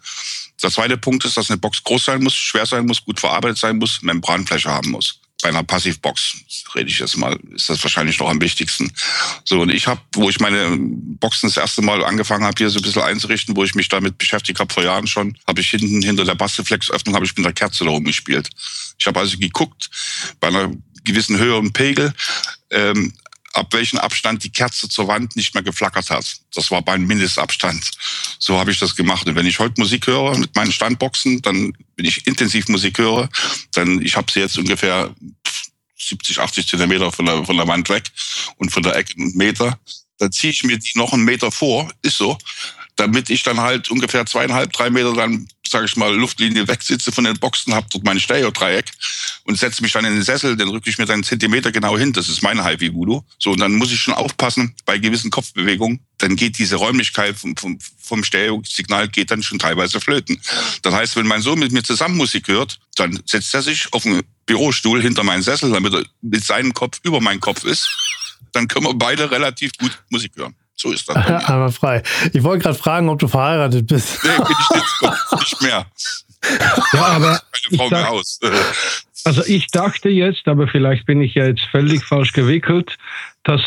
[0.63, 3.59] Der zweite Punkt ist, dass eine Box groß sein muss, schwer sein muss, gut verarbeitet
[3.59, 5.21] sein muss, Membranfläche haben muss.
[5.41, 6.39] Bei einer Passivbox,
[6.75, 8.93] rede ich jetzt mal, ist das wahrscheinlich noch am wichtigsten.
[9.45, 12.81] So, und ich habe, wo ich meine Boxen das erste Mal angefangen habe, hier so
[12.81, 16.03] ein bisschen einzurichten, wo ich mich damit beschäftigt habe vor Jahren schon, habe ich hinten
[16.03, 18.51] hinter der Bassreflexöffnung habe ich mit der Kerze da rumgespielt.
[18.99, 19.91] Ich habe also geguckt,
[20.41, 20.73] bei einer
[21.05, 22.13] gewissen Höhe und Pegel,
[22.71, 23.13] ähm,
[23.53, 26.37] ab welchem Abstand die Kerze zur Wand nicht mehr geflackert hat.
[26.55, 27.91] Das war mein Mindestabstand.
[28.39, 29.27] So habe ich das gemacht.
[29.27, 33.29] Und wenn ich heute Musik höre mit meinen Standboxen, dann wenn ich intensiv Musik höre,
[33.73, 35.15] dann ich habe sie jetzt ungefähr
[35.99, 38.11] 70, 80 Zentimeter von der, von der Wand weg
[38.57, 39.79] und von der Ecke einen Meter.
[40.19, 42.37] Dann ziehe ich mir die noch einen Meter vor, ist so,
[42.99, 47.25] damit ich dann halt ungefähr zweieinhalb, drei Meter dann sage ich mal, Luftlinie wegsitze von
[47.25, 48.87] den Boxen, habe dort mein Stereo-Dreieck
[49.45, 51.97] und setze mich dann in den Sessel, dann rücke ich mir dann einen Zentimeter genau
[51.97, 52.13] hin.
[52.13, 53.23] Das ist mein Hi-Fi Voodoo.
[53.39, 56.01] So, und dann muss ich schon aufpassen bei gewissen Kopfbewegungen.
[56.19, 60.41] Dann geht diese Räumlichkeit vom, vom, vom Stereo-Signal geht dann schon teilweise flöten.
[60.83, 64.07] Das heißt, wenn mein Sohn mit mir zusammen Musik hört, dann setzt er sich auf
[64.07, 67.89] einen Bürostuhl hinter meinen Sessel, damit er mit seinem Kopf über meinen Kopf ist.
[68.53, 70.55] Dann können wir beide relativ gut Musik hören.
[70.81, 71.17] So ist das.
[71.49, 72.03] Einmal frei.
[72.33, 74.25] Ich wollte gerade fragen, ob du verheiratet bist.
[74.25, 75.87] Nee, bin ich nicht, nicht mehr.
[76.93, 78.39] Ja, aber Meine Frau mehr aus.
[79.25, 82.97] Also ich dachte jetzt, aber vielleicht bin ich ja jetzt völlig falsch gewickelt,
[83.43, 83.61] dass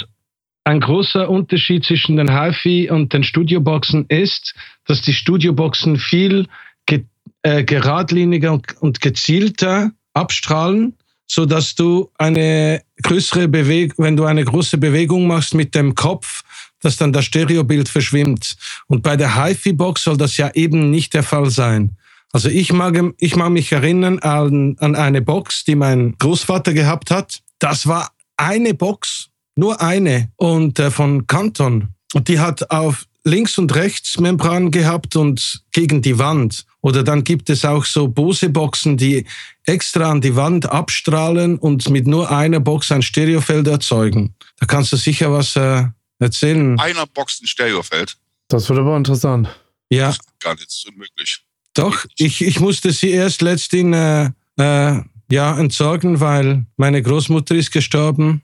[0.63, 6.47] ein großer Unterschied zwischen den HiFi und den Studioboxen ist, dass die Studioboxen viel
[6.86, 7.04] ge
[7.43, 10.95] äh, geradliniger und, und gezielter abstrahlen,
[11.28, 16.43] so dass du eine größere Bewegung, wenn du eine große Bewegung machst mit dem Kopf,
[16.81, 18.55] dass dann das Stereobild verschwimmt.
[18.87, 21.97] Und bei der HiFi-Box soll das ja eben nicht der Fall sein.
[22.33, 27.11] Also ich mag, ich mag mich erinnern an, an eine Box, die mein Großvater gehabt
[27.11, 27.41] hat.
[27.59, 31.89] Das war eine Box, nur eine und äh, von Canton.
[32.13, 36.65] Und die hat auf links und rechts Membran gehabt und gegen die Wand.
[36.81, 39.25] Oder dann gibt es auch so Bose-Boxen, die
[39.65, 44.33] extra an die Wand abstrahlen und mit nur einer Box ein Stereofeld erzeugen.
[44.59, 45.83] Da kannst du sicher was äh,
[46.21, 46.79] erzählen.
[46.79, 48.17] Einer Box ein Stereofeld.
[48.47, 49.49] Das wird aber interessant.
[49.89, 51.41] Ja, Gar nicht, ist unmöglich.
[51.73, 54.25] Doch, ich, ich musste sie erst letztens äh,
[54.57, 58.41] äh, ja, entsorgen, weil meine Großmutter ist gestorben.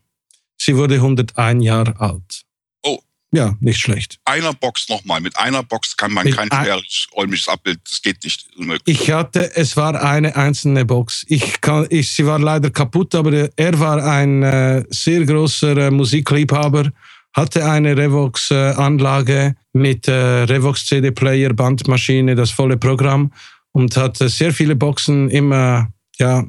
[0.58, 2.44] Sie wurde 101 Jahre alt.
[2.84, 3.00] Oh.
[3.34, 4.18] Ja, nicht schlecht.
[4.24, 5.20] Einer Box nochmal.
[5.20, 6.82] Mit einer Box kann man Mit kein ein-
[7.16, 8.48] räumliches, Abbild, das geht nicht.
[8.58, 9.02] Unmöglich.
[9.02, 11.26] Ich hatte, es war eine einzelne Box.
[11.28, 15.92] Ich kann, ich, sie war leider kaputt, aber er war ein äh, sehr großer äh,
[15.92, 16.92] Musikliebhaber,
[17.38, 23.32] hatte eine Revox-Anlage mit äh, Revox CD-Player, Bandmaschine, das volle Programm
[23.71, 26.43] und hat äh, sehr viele Boxen immer ja,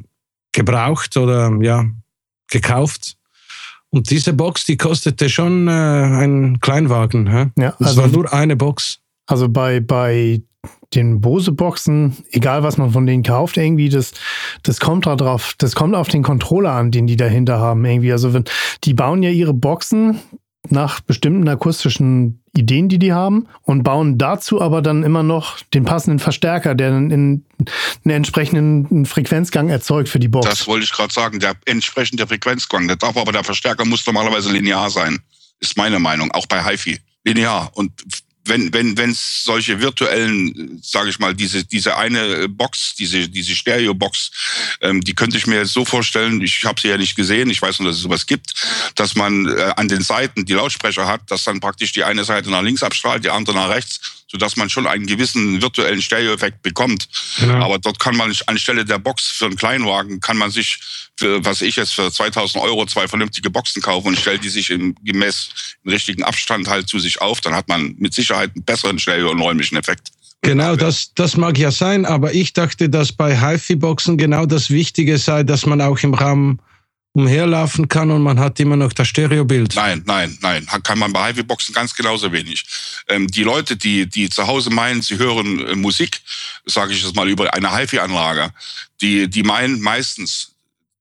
[0.53, 1.85] gebraucht oder ja,
[2.51, 3.17] gekauft.
[3.91, 7.31] Und diese Box, die kostete schon äh, einen Kleinwagen.
[7.31, 7.47] Hä?
[7.59, 9.01] Ja, Das also- war nur eine Box.
[9.27, 10.41] Also bei, bei
[10.95, 14.13] den Bose-Boxen, egal was man von denen kauft, irgendwie, das,
[14.63, 18.11] das kommt da drauf, das kommt auf den Controller an, den die dahinter haben, irgendwie.
[18.11, 18.45] Also wenn,
[18.85, 20.19] die bauen ja ihre Boxen
[20.73, 25.85] nach bestimmten akustischen Ideen, die die haben und bauen dazu aber dann immer noch den
[25.85, 27.45] passenden Verstärker, der dann in
[28.05, 30.49] einen entsprechenden Frequenzgang erzeugt für die Box.
[30.49, 31.39] Das wollte ich gerade sagen.
[31.39, 32.89] Der entsprechende Frequenzgang.
[32.89, 35.19] Der darf aber der Verstärker muss normalerweise linear sein.
[35.61, 36.31] Ist meine Meinung.
[36.33, 36.99] Auch bei HiFi.
[37.25, 37.71] Linear.
[37.75, 37.93] Und
[38.49, 43.55] wenn wenn wenn es solche virtuellen, sage ich mal, diese diese eine Box, diese diese
[43.55, 44.31] Stereo-Box,
[44.81, 46.41] ähm, die könnte ich mir jetzt so vorstellen.
[46.41, 47.51] Ich habe sie ja nicht gesehen.
[47.51, 48.55] Ich weiß nur, dass es sowas gibt,
[48.95, 52.51] dass man äh, an den Seiten die Lautsprecher hat, dass dann praktisch die eine Seite
[52.51, 57.09] nach links abstrahlt, die andere nach rechts, sodass man schon einen gewissen virtuellen Stereo-Effekt bekommt.
[57.41, 57.65] Genau.
[57.65, 60.79] Aber dort kann man anstelle der Box für einen Kleinwagen, kann man sich,
[61.17, 64.71] für, was ich jetzt für 2000 Euro zwei vernünftige Boxen kaufen und stellt die sich
[64.71, 65.51] im gemäß
[65.85, 67.41] im richtigen Abstand halt zu sich auf.
[67.41, 70.09] Dann hat man mit Sicherheit einen besseren Stereo- und räumlichen Effekt.
[70.43, 75.19] Genau, das, das mag ja sein, aber ich dachte, dass bei HiFi-Boxen genau das Wichtige
[75.19, 76.61] sei, dass man auch im Raum
[77.13, 79.75] umherlaufen kann und man hat immer noch das Stereobild.
[79.75, 80.67] Nein, nein, nein.
[80.83, 82.65] Kann man bei HiFi-Boxen ganz genauso wenig.
[83.09, 86.21] Ähm, die Leute, die, die zu Hause meinen, sie hören äh, Musik,
[86.65, 88.53] sage ich jetzt mal über eine HiFi-Anlage,
[89.01, 90.55] die, die meinen meistens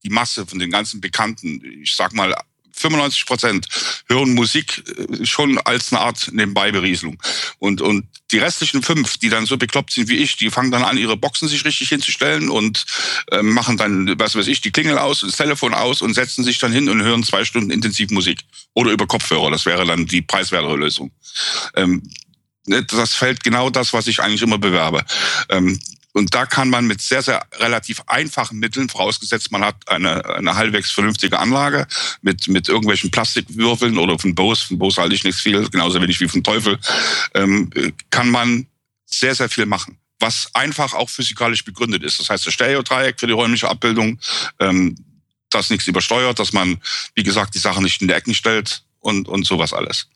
[0.03, 2.33] die Masse von den ganzen Bekannten, ich sag mal
[2.77, 3.67] 95 Prozent
[4.07, 7.21] hören Musik äh, schon als eine Art Nebenbeiberieselung.
[7.59, 10.83] Und, und die restlichen fünf, die dann so bekloppt sind wie ich, die fangen dann
[10.83, 12.85] an, ihre Boxen sich richtig hinzustellen und
[13.31, 16.59] äh, machen dann, was weiß ich, die Klingel aus, das Telefon aus und setzen sich
[16.59, 18.41] dann hin und hören zwei Stunden intensiv Musik.
[18.73, 21.11] Oder über Kopfhörer, das wäre dann die preiswertere Lösung.
[21.75, 22.03] Ähm,
[22.65, 25.03] ne, das fällt genau das, was ich eigentlich immer bewerbe.
[25.49, 25.79] Ähm,
[26.17, 30.55] und da kann man mit sehr, sehr relativ einfachen Mitteln, vorausgesetzt man hat eine, eine
[30.55, 31.85] halbwegs vernünftige Anlage
[32.23, 36.19] mit, mit irgendwelchen Plastikwürfeln oder von Bose, von Bose halte ich nichts viel, genauso wenig
[36.19, 36.79] wie von Teufel,
[37.35, 37.69] ähm,
[38.09, 38.65] kann man
[39.05, 39.99] sehr, sehr viel machen.
[40.19, 42.19] Was einfach auch physikalisch begründet ist.
[42.19, 44.19] Das heißt, das Stereodreieck für die räumliche Abbildung,
[44.59, 44.95] ähm,
[45.51, 46.81] dass nichts übersteuert, dass man,
[47.13, 50.07] wie gesagt, die Sachen nicht in die Ecken stellt und, und sowas alles.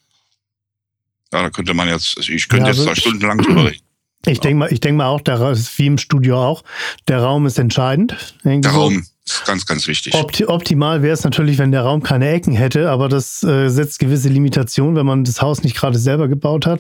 [1.32, 3.91] Ja, da könnte man jetzt, also ich könnte Ja, jetzt also da stundenlang drüber reden.
[4.26, 5.40] Ich denke mal, ich denke mal auch, der
[5.78, 6.64] wie im Studio auch,
[7.08, 8.36] der Raum ist entscheidend.
[8.44, 8.70] Der.
[8.70, 9.04] Raum
[9.36, 10.14] ist ganz, ganz wichtig.
[10.14, 14.00] Opti optimal wäre es natürlich, wenn der Raum keine Ecken hätte, aber das äh, setzt
[14.00, 16.80] gewisse Limitationen, wenn man das Haus nicht gerade selber gebaut hat.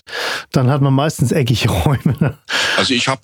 [0.51, 2.37] Dann hat man meistens eckige Räume.
[2.77, 3.21] Also ich habe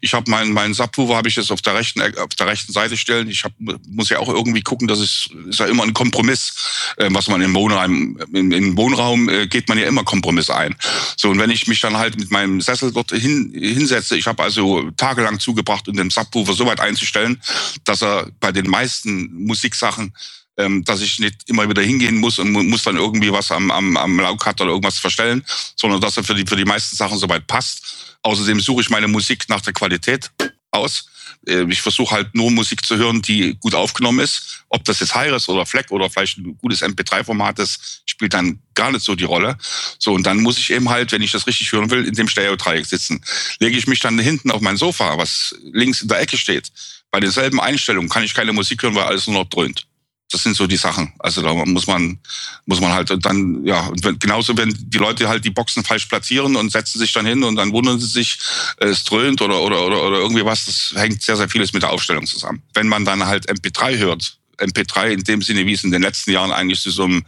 [0.00, 2.96] ich hab meinen mein Subwoofer habe ich jetzt auf der rechten auf der rechten Seite
[2.96, 3.28] stellen.
[3.28, 3.52] Ich hab,
[3.88, 7.40] muss ja auch irgendwie gucken, dass es ist ja immer ein Kompromiss, äh, was man
[7.40, 10.74] im Wohnraum im, im Wohnraum äh, geht man ja immer Kompromiss ein.
[11.16, 14.42] So und wenn ich mich dann halt mit meinem Sessel dort hin, hinsetze, ich habe
[14.42, 17.40] also tagelang zugebracht, um den Subwoofer so weit einzustellen,
[17.84, 20.14] dass er bei den meisten Musiksachen
[20.60, 23.96] ähm, dass ich nicht immer wieder hingehen muss und muss dann irgendwie was am, am,
[23.96, 25.44] am Laukart oder irgendwas verstellen,
[25.76, 28.18] sondern dass er für die, für die meisten Sachen soweit passt.
[28.22, 30.30] Außerdem suche ich meine Musik nach der Qualität
[30.70, 31.08] aus.
[31.46, 34.64] Äh, ich versuche halt nur Musik zu hören, die gut aufgenommen ist.
[34.68, 38.92] Ob das jetzt Hi-Res oder Fleck oder vielleicht ein gutes MP3-Format ist, spielt dann gar
[38.92, 39.56] nicht so die Rolle.
[39.98, 42.28] So, und dann muss ich eben halt, wenn ich das richtig hören will, in dem
[42.28, 43.24] Stereo-Dreieck sitzen.
[43.58, 46.70] Lege ich mich dann hinten auf mein Sofa, was links in der Ecke steht.
[47.10, 49.86] Bei denselben Einstellungen kann ich keine Musik hören, weil alles nur noch dröhnt
[50.30, 51.12] das sind so die Sachen.
[51.18, 52.18] Also da muss man,
[52.66, 56.06] muss man halt dann, ja, und wenn, genauso wenn die Leute halt die Boxen falsch
[56.06, 58.38] platzieren und setzen sich dann hin und dann wundern sie sich,
[58.78, 61.82] äh, es dröhnt oder, oder, oder, oder irgendwie was, das hängt sehr, sehr vieles mit
[61.82, 62.62] der Aufstellung zusammen.
[62.74, 66.30] Wenn man dann halt MP3 hört, MP3 in dem Sinne, wie es in den letzten
[66.32, 67.24] Jahren eigentlich zu so einem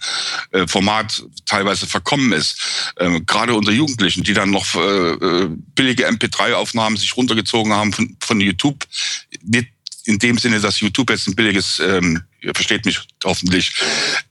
[0.53, 2.92] äh, Format teilweise verkommen ist.
[2.99, 8.16] Ähm, gerade unter Jugendlichen, die dann noch äh, äh billige MP3-Aufnahmen sich runtergezogen haben von,
[8.21, 8.87] von YouTube.
[9.42, 9.72] Nicht
[10.05, 13.73] in dem Sinne, dass YouTube jetzt ein billiges, ähm, ihr versteht mich hoffentlich,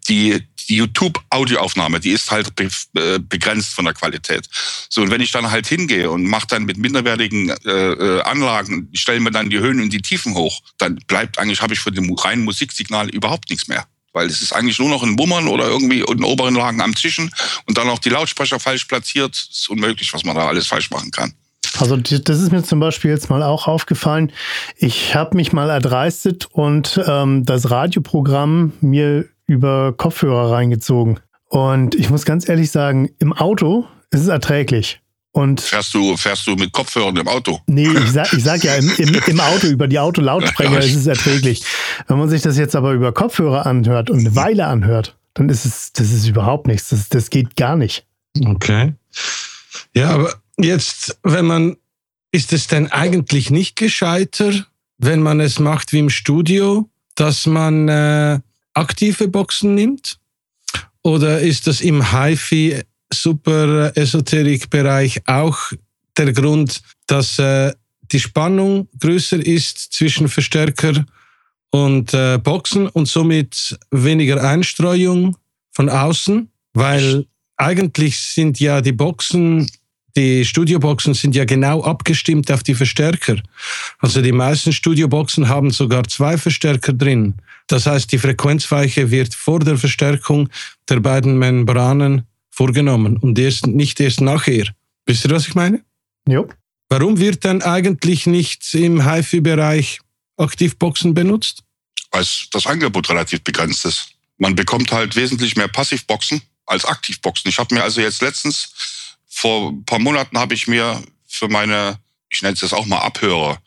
[0.07, 4.47] die, die YouTube-Audioaufnahme, die ist halt be äh, begrenzt von der Qualität.
[4.89, 8.89] So, und wenn ich dann halt hingehe und mache dann mit minderwertigen äh, äh Anlagen,
[8.93, 11.91] stelle mir dann die Höhen und die Tiefen hoch, dann bleibt eigentlich, habe ich für
[11.91, 13.85] den reinen Musiksignal überhaupt nichts mehr.
[14.13, 17.31] Weil es ist eigentlich nur noch ein Wummern oder irgendwie in oberen Lagen am Zischen
[17.65, 19.35] und dann auch die Lautsprecher falsch platziert.
[19.35, 21.33] Es ist unmöglich, was man da alles falsch machen kann.
[21.79, 24.31] Also das ist mir zum Beispiel jetzt mal auch aufgefallen.
[24.77, 31.19] Ich habe mich mal erdreistet und ähm, das Radioprogramm mir über Kopfhörer reingezogen.
[31.47, 35.01] Und ich muss ganz ehrlich sagen, im Auto ist es erträglich.
[35.33, 37.59] Und fährst du, fährst du mit Kopfhörern im Auto?
[37.67, 41.07] Nee, ich sag, ich sag ja, im, im, im Auto, über die Autolautsprecher ist es
[41.07, 41.63] erträglich.
[42.07, 45.65] Wenn man sich das jetzt aber über Kopfhörer anhört und eine Weile anhört, dann ist
[45.65, 46.89] es, das ist überhaupt nichts.
[46.89, 48.05] Das, das geht gar nicht.
[48.45, 48.93] Okay.
[49.93, 51.77] Ja, aber Jetzt, wenn man,
[52.31, 54.65] ist es denn eigentlich nicht gescheiter,
[54.97, 58.39] wenn man es macht wie im Studio, dass man äh,
[58.73, 60.19] aktive Boxen nimmt?
[61.03, 62.81] Oder ist das im HiFi
[63.13, 65.57] Super Esoterik Bereich auch
[66.17, 67.73] der Grund, dass äh,
[68.11, 71.05] die Spannung größer ist zwischen Verstärker
[71.71, 75.35] und äh, Boxen und somit weniger Einstreuung
[75.71, 76.49] von außen?
[76.73, 77.25] Weil
[77.57, 79.69] eigentlich sind ja die Boxen
[80.15, 83.41] die Studioboxen sind ja genau abgestimmt auf die Verstärker.
[83.99, 87.35] Also die meisten Studioboxen haben sogar zwei Verstärker drin.
[87.67, 90.49] Das heißt, die Frequenzweiche wird vor der Verstärkung
[90.89, 94.67] der beiden Membranen vorgenommen und erst, nicht erst nachher.
[95.05, 95.81] Wisst ihr, was ich meine?
[96.27, 96.43] Ja.
[96.89, 99.99] Warum wird dann eigentlich nicht im HiFi-Bereich
[100.37, 101.63] Aktivboxen benutzt?
[102.11, 104.09] Weil das Angebot relativ begrenzt ist.
[104.37, 107.49] Man bekommt halt wesentlich mehr Passivboxen als Aktivboxen.
[107.49, 108.73] Ich habe mir also jetzt letztens
[109.31, 111.97] vor ein paar Monaten habe ich mir für meine,
[112.29, 113.61] ich nenne es jetzt auch mal Abhörer,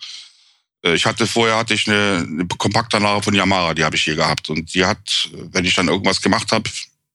[0.85, 4.17] äh, ich hatte vorher hatte ich eine, eine Kompaktanlage von Yamaha, die habe ich hier
[4.17, 6.71] gehabt und die hat, wenn ich dann irgendwas gemacht habe,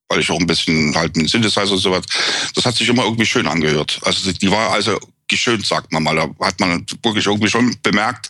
[0.10, 2.04] weil ich auch ein bisschen halt mit Synthesizer und so was,
[2.56, 4.00] das hat sich immer irgendwie schön angehört.
[4.04, 6.16] Also die war also geschönt, sagt man mal.
[6.16, 8.30] Da hat man wirklich irgendwie schon bemerkt,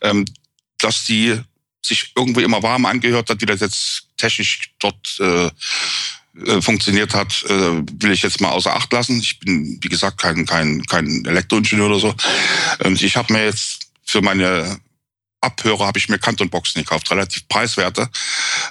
[0.00, 0.24] ähm,
[0.78, 1.38] dass die
[1.84, 5.20] sich irgendwie immer warm angehört hat, wie das jetzt technisch dort
[6.44, 9.20] äh, funktioniert hat, äh, will ich jetzt mal außer Acht lassen.
[9.20, 12.14] Ich bin, wie gesagt, kein, kein, kein Elektroingenieur oder so.
[12.84, 14.78] Und ich habe mir jetzt für meine
[15.40, 18.08] Abhörer habe ich mir Kantonboxen gekauft, relativ preiswerte,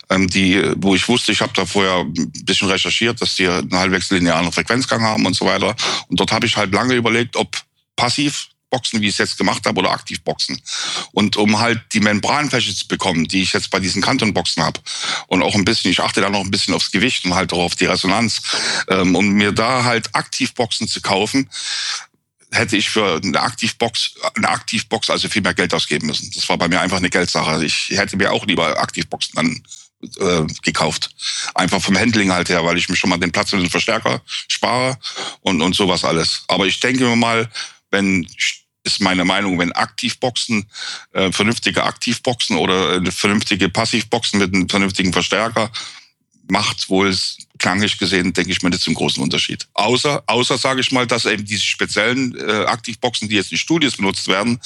[0.10, 3.74] ähm, die, wo ich wusste, ich habe da vorher ein bisschen recherchiert, dass die einen
[3.74, 5.76] halbwegs linearen Frequenzgang haben und so weiter.
[6.08, 7.56] Und dort habe ich halt lange überlegt, ob
[7.96, 10.62] passiv Boxen, wie ich es jetzt gemacht habe, oder Aktivboxen.
[11.12, 14.80] Und um halt die Membranfläche zu bekommen, die ich jetzt bei diesen Kantonboxen habe.
[15.28, 17.60] Und auch ein bisschen, ich achte da noch ein bisschen aufs Gewicht und halt auch
[17.60, 18.42] auf die Resonanz.
[18.90, 21.50] Ähm, um mir da halt Aktivboxen zu kaufen,
[22.52, 26.32] hätte ich für eine Aktivbox, eine Aktivbox also viel mehr Geld ausgeben müssen.
[26.34, 27.64] Das war bei mir einfach eine Geldsache.
[27.66, 29.64] Ich hätte mir auch lieber Aktivboxen dann
[30.20, 31.10] äh, gekauft.
[31.54, 34.22] Einfach vom Handling halt her, weil ich mir schon mal den Platz für den Verstärker
[34.26, 34.98] spare
[35.42, 36.44] und, und sowas alles.
[36.48, 37.50] Aber ich denke mal,
[37.96, 38.28] wenn
[38.86, 40.70] ist meine Meinung, wenn Aktivboxen,
[41.14, 45.72] äh, vernünftige Aktivboxen oder eine vernünftige Passivboxen mit einem vernünftigen Verstärker,
[46.48, 47.16] macht wohl
[47.58, 49.68] klanglich gesehen, denke ich mal, nicht zum großen Unterschied.
[49.74, 53.98] Außer, außer sage ich mal, dass eben diese speziellen äh, Aktivboxen, die jetzt in Studios
[53.98, 54.60] benutzt werden,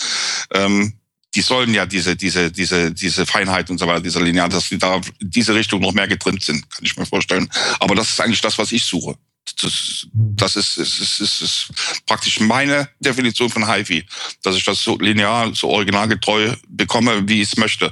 [0.51, 0.93] ähm,
[1.35, 4.79] die sollen ja diese, diese, diese, diese Feinheit und so weiter, dieser Linear, dass die
[4.79, 7.49] da in diese Richtung noch mehr getrimmt sind, kann ich mir vorstellen.
[7.79, 9.15] Aber das ist eigentlich das, was ich suche.
[9.61, 11.67] Das, das ist, ist, ist, ist, ist
[12.05, 14.05] praktisch meine Definition von HiFi,
[14.43, 17.91] dass ich das so linear, so originalgetreu bekomme, wie ich es möchte.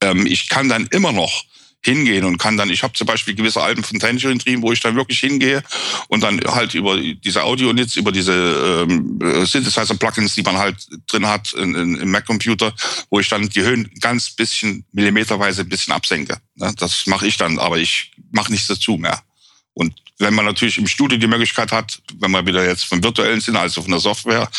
[0.00, 1.44] Ähm, ich kann dann immer noch
[1.82, 4.80] hingehen und kann dann, ich habe zum Beispiel gewisse Alben von Tangerine Dream, wo ich
[4.80, 5.62] dann wirklich hingehe
[6.08, 10.76] und dann halt über diese Audio-Nits, über diese ähm, Synthesizer-Plugins, die man halt
[11.06, 12.74] drin hat in, in, im Mac-Computer,
[13.08, 16.38] wo ich dann die Höhen ganz bisschen millimeterweise ein bisschen absenke.
[16.56, 16.72] Ne?
[16.76, 19.22] Das mache ich dann, aber ich mache nichts dazu mehr.
[19.74, 23.40] Und wenn man natürlich im Studio die Möglichkeit hat, wenn man wieder jetzt vom virtuellen
[23.40, 24.50] Sinne, also von der Software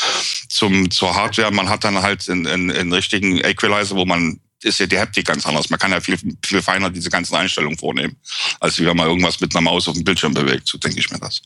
[0.50, 4.80] zum, zur Hardware, man hat dann halt einen, einen, einen richtigen Equalizer, wo man ist
[4.80, 5.70] ja die Haptik ganz anders.
[5.70, 8.16] Man kann ja viel, viel feiner diese ganzen Einstellungen vornehmen,
[8.60, 10.68] als wenn man irgendwas mit einer Maus auf dem Bildschirm bewegt.
[10.68, 11.42] So denke ich mir das.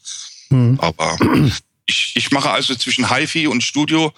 [0.49, 0.77] Mhm.
[0.79, 1.17] Aber
[1.85, 4.13] ich, ich mache also zwischen HiFi und Studio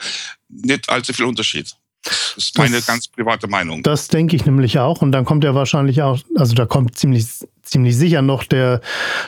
[0.49, 1.75] nicht allzu viel Unterschied.
[2.07, 3.83] Das ist meine das, ganz private Meinung.
[3.83, 5.01] Das denke ich nämlich auch.
[5.01, 7.27] Und dann kommt ja wahrscheinlich auch, also da kommt ziemlich,
[7.63, 8.81] ziemlich sicher noch der,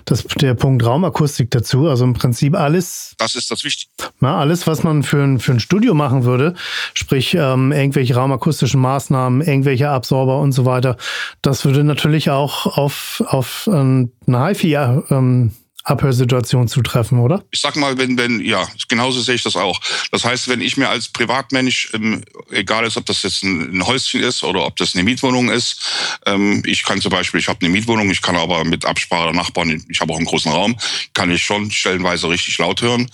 [0.05, 1.87] das, der Punkt Raumakustik dazu.
[1.87, 3.15] Also im Prinzip alles.
[3.17, 3.91] Das ist das Wichtige.
[4.19, 6.55] Na, alles, was man für ein, für ein Studio machen würde,
[6.93, 10.97] sprich ähm, irgendwelche raumakustischen Maßnahmen, irgendwelche Absorber und so weiter,
[11.41, 14.75] das würde natürlich auch auf, auf ähm, eine HiFi
[15.09, 15.51] ähm,
[15.89, 17.43] Abhörsituation zutreffen, oder?
[17.51, 19.79] Ich sag mal, wenn, wenn, ja, genauso sehe ich das auch.
[20.11, 23.87] Das heißt, wenn ich mir als Privatmensch, ähm, egal ist, ob das jetzt ein, ein,
[23.87, 25.81] Häuschen ist oder ob das eine Mietwohnung ist,
[26.25, 29.33] ähm, ich kann zum Beispiel, ich habe eine Mietwohnung, ich kann aber mit Absprache der
[29.33, 30.77] Nachbarn, ich habe auch einen großen Raum,
[31.13, 33.09] kann ich schon stellenweise richtig laut hören.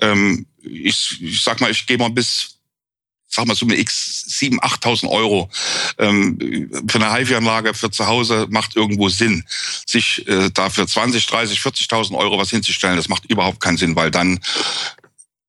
[0.00, 2.57] Ähm, ich, ich sag mal, ich gehe mal bis
[3.28, 5.50] sag mal eine X 7.000, 8.000 Euro
[5.98, 9.44] ähm, für eine HIFI-Anlage für zu Hause macht irgendwo Sinn.
[9.86, 14.10] Sich äh, dafür 20, 30, 40.000 Euro was hinzustellen, das macht überhaupt keinen Sinn, weil
[14.10, 14.40] dann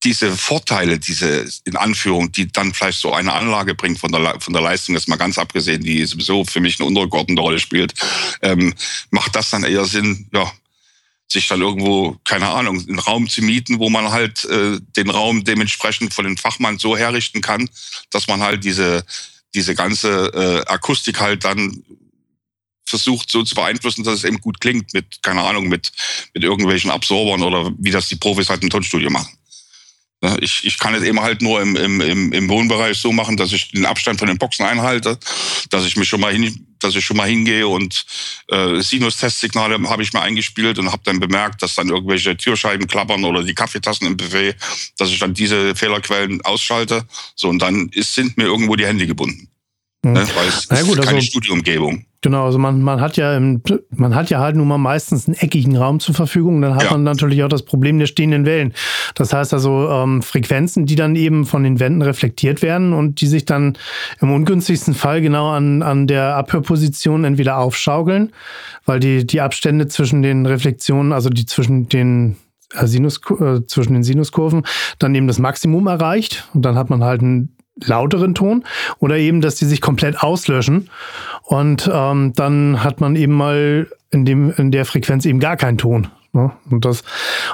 [0.04, 4.54] diese Vorteile, diese in Anführung, die dann vielleicht so eine Anlage bringt von der, von
[4.54, 7.94] der Leistung, jetzt mal ganz abgesehen, die sowieso für mich eine untergeordnete Rolle spielt,
[8.42, 8.74] ähm,
[9.12, 10.50] macht das dann eher Sinn, ja,
[11.32, 15.44] sich dann irgendwo, keine Ahnung, einen Raum zu mieten, wo man halt äh, den Raum
[15.44, 17.70] dementsprechend von den Fachmann so herrichten kann,
[18.10, 19.06] dass man halt diese,
[19.54, 21.84] diese ganze äh, Akustik halt dann
[22.86, 25.92] versucht so zu beeinflussen, dass es eben gut klingt mit, keine Ahnung, mit,
[26.34, 29.32] mit irgendwelchen Absorbern oder wie das die Profis halt im Tonstudio machen.
[30.42, 33.72] Ich, ich kann es eben halt nur im, im, im Wohnbereich so machen, dass ich
[33.72, 35.18] den Abstand von den Boxen einhalte,
[35.70, 38.06] dass ich mich schon mal hin, dass ich schon mal hingehe und
[38.48, 43.24] äh, Sinus-Testsignale habe ich mir eingespielt und habe dann bemerkt, dass dann irgendwelche Türscheiben klappern
[43.24, 44.56] oder die Kaffeetassen im Buffet,
[44.98, 47.06] dass ich dann diese Fehlerquellen ausschalte.
[47.36, 49.50] So und dann ist, sind mir irgendwo die Hände gebunden.
[50.04, 50.14] Mhm.
[50.14, 50.20] Ne?
[50.20, 52.06] Weil es Na gut, ist keine also, Studioumgebung.
[52.22, 55.38] Genau, also man, man hat ja im, man hat ja halt nun mal meistens einen
[55.38, 56.62] eckigen Raum zur Verfügung.
[56.62, 56.92] Dann hat ja.
[56.92, 58.74] man natürlich auch das Problem der stehenden Wellen.
[59.16, 63.28] Das heißt also ähm, Frequenzen, die dann eben von den Wänden reflektiert werden und die
[63.28, 63.78] sich dann
[64.20, 68.34] im ungünstigsten Fall genau an, an der Abhörposition entweder aufschaukeln,
[68.86, 72.36] weil die, die Abstände zwischen den Reflexionen, also die zwischen den
[72.74, 74.64] äh, Sinus, äh, zwischen den Sinuskurven,
[74.98, 78.64] dann eben das Maximum erreicht und dann hat man halt einen lauteren Ton
[79.00, 80.90] oder eben, dass die sich komplett auslöschen
[81.44, 85.78] und ähm, dann hat man eben mal in, dem, in der Frequenz eben gar keinen
[85.78, 86.08] Ton.
[86.32, 86.52] Ne?
[86.70, 87.04] Und das,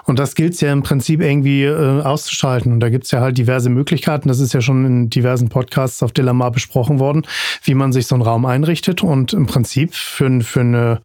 [0.03, 2.73] und das gilt es ja im Prinzip irgendwie äh, auszuschalten.
[2.73, 4.27] Und da gibt es ja halt diverse Möglichkeiten.
[4.27, 7.25] Das ist ja schon in diversen Podcasts auf Delamar besprochen worden,
[7.63, 9.01] wie man sich so einen Raum einrichtet.
[9.01, 11.01] Und im Prinzip für, für eine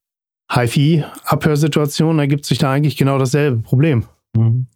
[0.53, 4.05] HiFi-Abhörsituation ergibt sich da eigentlich genau dasselbe Problem.
[4.37, 4.66] Mhm.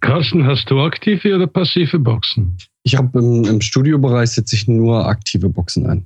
[0.00, 2.56] Carsten, hast du aktive oder passive Boxen?
[2.84, 6.04] Ich habe im, im Studiobereich setze ich nur aktive Boxen ein.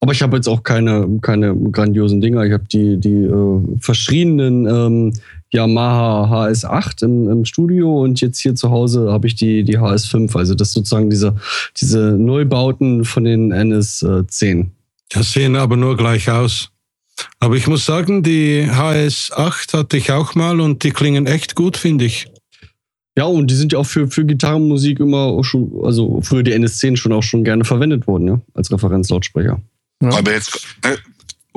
[0.00, 2.44] Aber ich habe jetzt auch keine, keine grandiosen Dinger.
[2.44, 5.12] Ich habe die, die äh, verschriebenen ähm,
[5.50, 10.36] Yamaha HS8 im, im Studio und jetzt hier zu Hause habe ich die, die HS5.
[10.36, 11.34] Also das sozusagen diese,
[11.80, 14.66] diese Neubauten von den NS10.
[15.10, 16.70] Das sehen aber nur gleich aus.
[17.38, 21.76] Aber ich muss sagen, die HS8 hatte ich auch mal und die klingen echt gut,
[21.76, 22.28] finde ich.
[23.16, 26.52] Ja, und die sind ja auch für, für Gitarrenmusik immer auch schon, also früher die
[26.54, 29.60] NS10 schon auch schon gerne verwendet worden, ja, als Referenzlautsprecher.
[30.02, 30.08] Ja.
[30.10, 30.66] Aber jetzt.
[30.82, 30.96] Äh,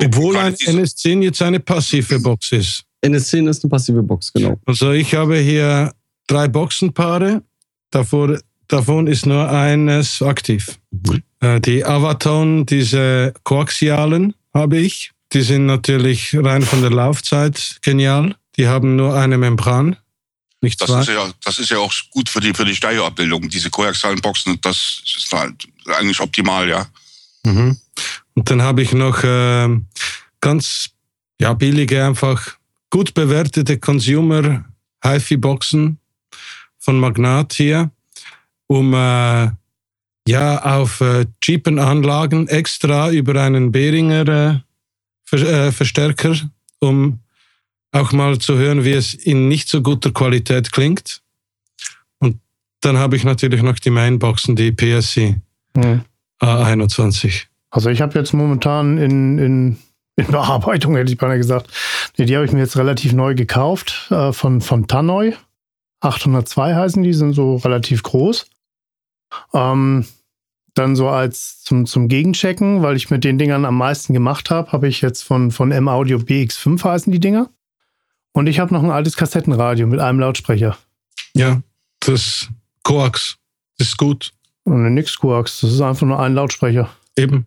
[0.02, 2.84] Obwohl ein NS10 jetzt eine passive Box ist.
[3.04, 4.58] NS10 ist eine passive Box, genau.
[4.64, 5.92] Also ich habe hier
[6.26, 7.42] drei Boxenpaare.
[7.90, 8.38] Davor,
[8.68, 10.78] davon ist nur eines aktiv.
[10.90, 11.22] Mhm.
[11.40, 15.12] Äh, die Avaton, diese koaxialen, habe ich.
[15.34, 18.34] Die sind natürlich rein von der Laufzeit genial.
[18.56, 19.96] Die haben nur eine Membran
[20.60, 23.70] nicht das, ist ja, das ist ja auch gut für die, für die Stereoabbildung, diese
[23.70, 24.60] koaxialen Boxen.
[24.60, 26.86] Das ist halt eigentlich optimal, ja.
[27.44, 27.78] Mhm.
[28.34, 29.68] Und dann habe ich noch äh,
[30.40, 30.90] ganz
[31.40, 32.56] ja, billige, einfach
[32.90, 34.64] gut bewertete Consumer
[35.02, 35.98] HiFi-Boxen
[36.78, 37.90] von Magnat hier,
[38.66, 39.50] um äh,
[40.28, 44.60] ja auf äh, cheapen Anlagen extra über einen Behringer äh,
[45.24, 46.34] Ver äh, Verstärker,
[46.80, 47.20] um
[47.92, 51.22] auch mal zu hören, wie es in nicht so guter Qualität klingt.
[52.18, 52.38] Und
[52.80, 55.40] dann habe ich natürlich noch die Mainboxen, die PSC
[55.76, 56.02] Hm.
[56.42, 57.46] A21.
[57.70, 59.76] Also ich habe jetzt momentan in, in,
[60.16, 61.70] in Bearbeitung, hätte ich beinahe gesagt,
[62.16, 65.34] nee, die habe ich mir jetzt relativ neu gekauft äh, von, von Tannoy.
[66.00, 68.46] 802 heißen die, sind so relativ groß.
[69.52, 70.06] Ähm,
[70.74, 74.72] dann so als zum, zum Gegenchecken, weil ich mit den Dingern am meisten gemacht habe,
[74.72, 77.50] habe ich jetzt von, von M-Audio BX5 heißen die Dinger.
[78.32, 80.78] Und ich habe noch ein altes Kassettenradio mit einem Lautsprecher.
[81.34, 81.62] Ja,
[82.00, 82.48] das
[82.82, 83.36] Coax
[83.78, 84.32] ist gut.
[84.64, 86.90] Und Nix Coax, das ist einfach nur ein Lautsprecher.
[87.16, 87.46] Eben.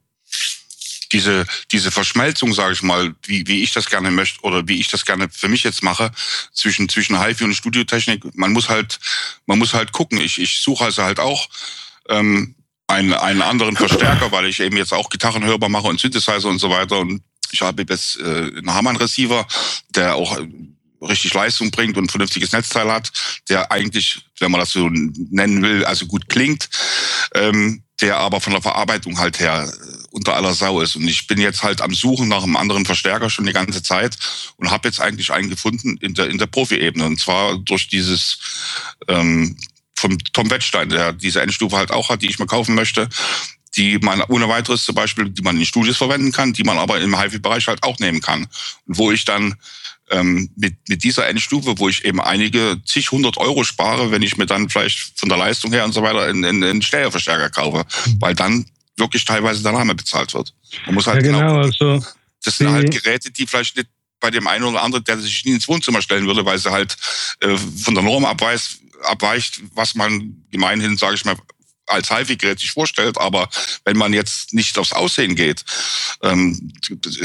[1.11, 4.89] diese, diese Verschmelzung, sage ich mal, wie, wie ich das gerne möchte oder wie ich
[4.89, 6.11] das gerne für mich jetzt mache,
[6.51, 8.99] zwischen, zwischen HiFi und Studiotechnik, man muss halt,
[9.45, 10.19] man muss halt gucken.
[10.19, 11.47] Ich, ich suche also halt auch
[12.09, 12.55] ähm,
[12.87, 16.69] einen, einen anderen Verstärker, weil ich eben jetzt auch Gitarrenhörbar mache und Synthesizer und so
[16.69, 16.99] weiter.
[16.99, 17.21] Und
[17.53, 19.45] ich habe jetzt äh, einen Hamann-Receiver,
[19.89, 20.47] der auch äh,
[21.01, 23.11] richtig Leistung bringt und ein vernünftiges Netzteil hat,
[23.49, 26.69] der eigentlich, wenn man das so nennen will, also gut klingt,
[27.35, 30.95] ähm, der aber von der Verarbeitung halt her äh, unter aller Sau ist.
[30.95, 34.17] Und ich bin jetzt halt am Suchen nach einem anderen Verstärker schon die ganze Zeit
[34.57, 37.05] und habe jetzt eigentlich einen gefunden in der, in der Profi-Ebene.
[37.05, 38.39] Und zwar durch dieses
[39.07, 39.57] ähm,
[39.95, 43.07] vom Tom Wettstein, der diese Endstufe halt auch hat, die ich mir kaufen möchte,
[43.75, 46.99] die man ohne weiteres zum Beispiel, die man in Studios verwenden kann, die man aber
[47.01, 48.47] im HiFi-Bereich halt auch nehmen kann.
[48.87, 49.55] Und wo ich dann
[50.09, 54.37] ähm, mit, mit dieser Endstufe, wo ich eben einige zig hundert Euro spare, wenn ich
[54.37, 57.85] mir dann vielleicht von der Leistung her und so weiter einen, einen, Stereoverstärker kaufe,
[58.19, 58.65] weil dann
[58.97, 60.53] wirklich teilweise der Name bezahlt wird.
[60.85, 61.39] Man muss Ja, halt genau.
[61.39, 62.05] genau, Also,
[62.43, 65.51] das sind halt Geräte, die vielleicht nicht bei dem einen oder anderen, der sich nie
[65.51, 66.95] ins Wohnzimmer stellen würde, weil sie halt
[67.41, 71.35] äh, von der Norm abweist, abweicht, was man gemeinhin, sage ich mal,
[71.87, 73.17] als HiFi-Gerät sich vorstellt.
[73.17, 73.49] Aber
[73.85, 75.63] wenn man jetzt nicht aufs Aussehen geht,
[76.21, 76.71] ähm,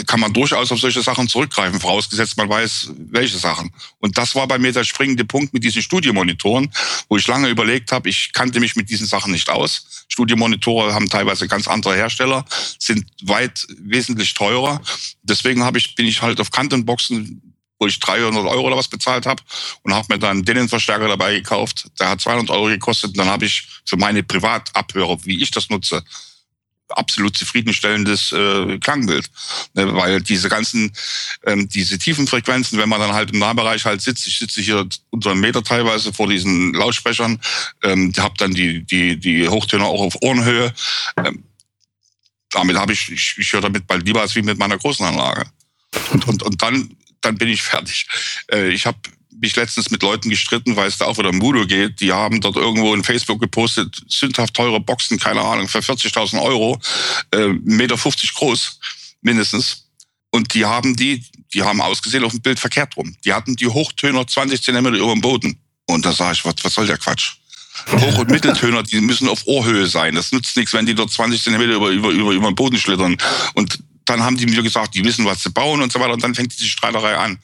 [0.06, 3.70] kann man durchaus auf solche Sachen zurückgreifen, vorausgesetzt man weiß, welche Sachen.
[3.98, 6.72] Und das war bei mir der springende Punkt mit diesen Studiomonitoren,
[7.08, 10.04] wo ich lange überlegt habe, ich kannte mich mit diesen Sachen nicht aus.
[10.08, 12.44] Studiomonitore haben teilweise ganz andere Hersteller,
[12.78, 14.80] sind weit wesentlich teurer.
[15.22, 17.42] Deswegen habe ich, bin ich halt auf Kantenboxen
[17.78, 19.42] wo ich 300 Euro oder was bezahlt habe
[19.82, 21.88] und habe mir dann den Verstärker dabei gekauft.
[22.00, 25.70] Der hat 200 Euro gekostet und dann habe ich für meine Privatabhörer, wie ich das
[25.70, 26.02] nutze,
[26.90, 29.30] absolut zufriedenstellendes äh, Klangbild.
[29.74, 30.92] Ne, weil diese ganzen,
[31.44, 34.86] ähm, diese tiefen Frequenzen, wenn man dann halt im Nahbereich halt sitzt, ich sitze hier
[35.10, 37.40] unter einem Meter teilweise vor diesen Lautsprechern,
[37.82, 40.72] ähm, habe dann die, die, die Hochtöner auch auf Ohrenhöhe.
[41.16, 41.44] Ähm,
[42.50, 45.44] damit habe ich, ich, ich höre damit bald lieber als wie mit meiner großen Anlage.
[46.12, 48.06] Und, und, und dann, dann bin ich fertig.
[48.50, 48.98] Äh, ich habe
[49.40, 52.00] mich letztens mit Leuten gestritten, weil es da auch wieder um Voodoo geht.
[52.00, 56.80] Die haben dort irgendwo in Facebook gepostet, sündhaft teure Boxen, keine Ahnung, für 40.000 Euro,
[57.32, 57.96] äh, 1,50 Meter
[58.34, 58.80] groß,
[59.22, 59.88] mindestens.
[60.30, 63.16] Und die haben die, die haben ausgesehen auf dem Bild verkehrt rum.
[63.24, 65.58] Die hatten die Hochtöner 20 Zentimeter über dem Boden.
[65.86, 67.36] Und da sage ich, was, was soll der Quatsch?
[67.92, 70.14] Hoch- und Mitteltöner, die müssen auf Ohrhöhe sein.
[70.14, 73.16] Das nützt nichts, wenn die dort 20 Zentimeter über, über, über, über den Boden schlittern.
[73.54, 76.12] Und dann haben die mir gesagt, die wissen, was sie bauen und so weiter.
[76.12, 77.38] Und dann fängt diese Streiterei an.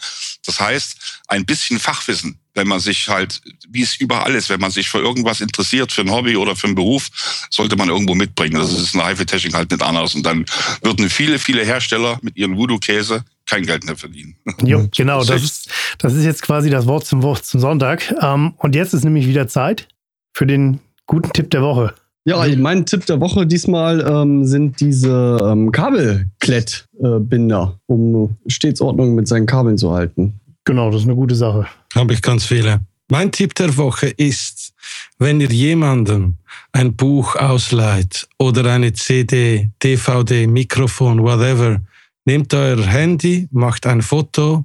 [0.46, 4.70] Das heißt, ein bisschen Fachwissen, wenn man sich halt, wie es überall ist, wenn man
[4.70, 7.08] sich für irgendwas interessiert, für ein Hobby oder für einen Beruf,
[7.50, 8.54] sollte man irgendwo mitbringen.
[8.54, 10.14] Das ist in der HIFI-Technik halt nicht anders.
[10.14, 10.44] Und dann
[10.82, 14.36] würden viele, viele Hersteller mit ihren Voodoo-Käse kein Geld mehr verdienen.
[14.64, 18.14] Jo, genau, das ist, das ist jetzt quasi das Wort zum Wort zum Sonntag.
[18.20, 19.88] Ähm, und jetzt ist nämlich wieder Zeit
[20.32, 21.94] für den guten Tipp der Woche.
[22.27, 29.29] Ja, mein Tipp der Woche diesmal ähm, sind diese ähm, Kabelklettbinder, um stets Ordnung mit
[29.29, 30.41] seinen Kabeln zu halten.
[30.64, 31.66] Genau, das ist eine gute Sache.
[31.95, 32.81] Habe ich ganz viele.
[33.11, 34.72] Mein Tipp der Woche ist,
[35.18, 36.37] wenn ihr jemandem
[36.72, 41.83] ein Buch ausleiht oder eine CD, DVD, Mikrofon, whatever,
[42.25, 44.64] nehmt euer Handy, macht ein Foto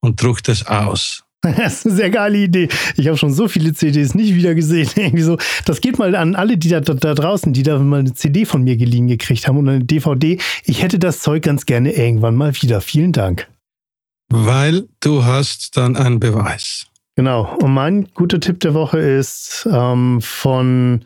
[0.00, 1.24] und druckt es aus.
[1.56, 2.68] Das ist eine sehr geile Idee.
[2.96, 4.88] Ich habe schon so viele CDs nicht wieder gesehen.
[4.96, 5.38] Irgendwie so.
[5.64, 8.62] Das geht mal an alle, die da, da draußen, die da mal eine CD von
[8.62, 10.38] mir geliehen gekriegt haben und eine DVD.
[10.64, 12.80] Ich hätte das Zeug ganz gerne irgendwann mal wieder.
[12.80, 13.48] Vielen Dank.
[14.28, 16.86] Weil du hast dann einen Beweis.
[17.16, 17.56] Genau.
[17.56, 21.04] Und mein guter Tipp der Woche ist ähm, von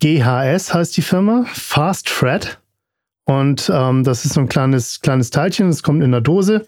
[0.00, 2.58] GHS heißt die Firma, Fast Thread.
[3.24, 6.66] Und ähm, das ist so ein kleines, kleines Teilchen, das kommt in der Dose.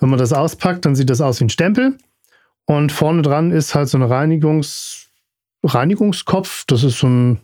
[0.00, 1.96] Wenn man das auspackt, dann sieht das aus wie ein Stempel.
[2.66, 5.08] Und vorne dran ist halt so ein Reinigungs
[5.62, 6.64] Reinigungskopf.
[6.66, 7.40] Das ist so ein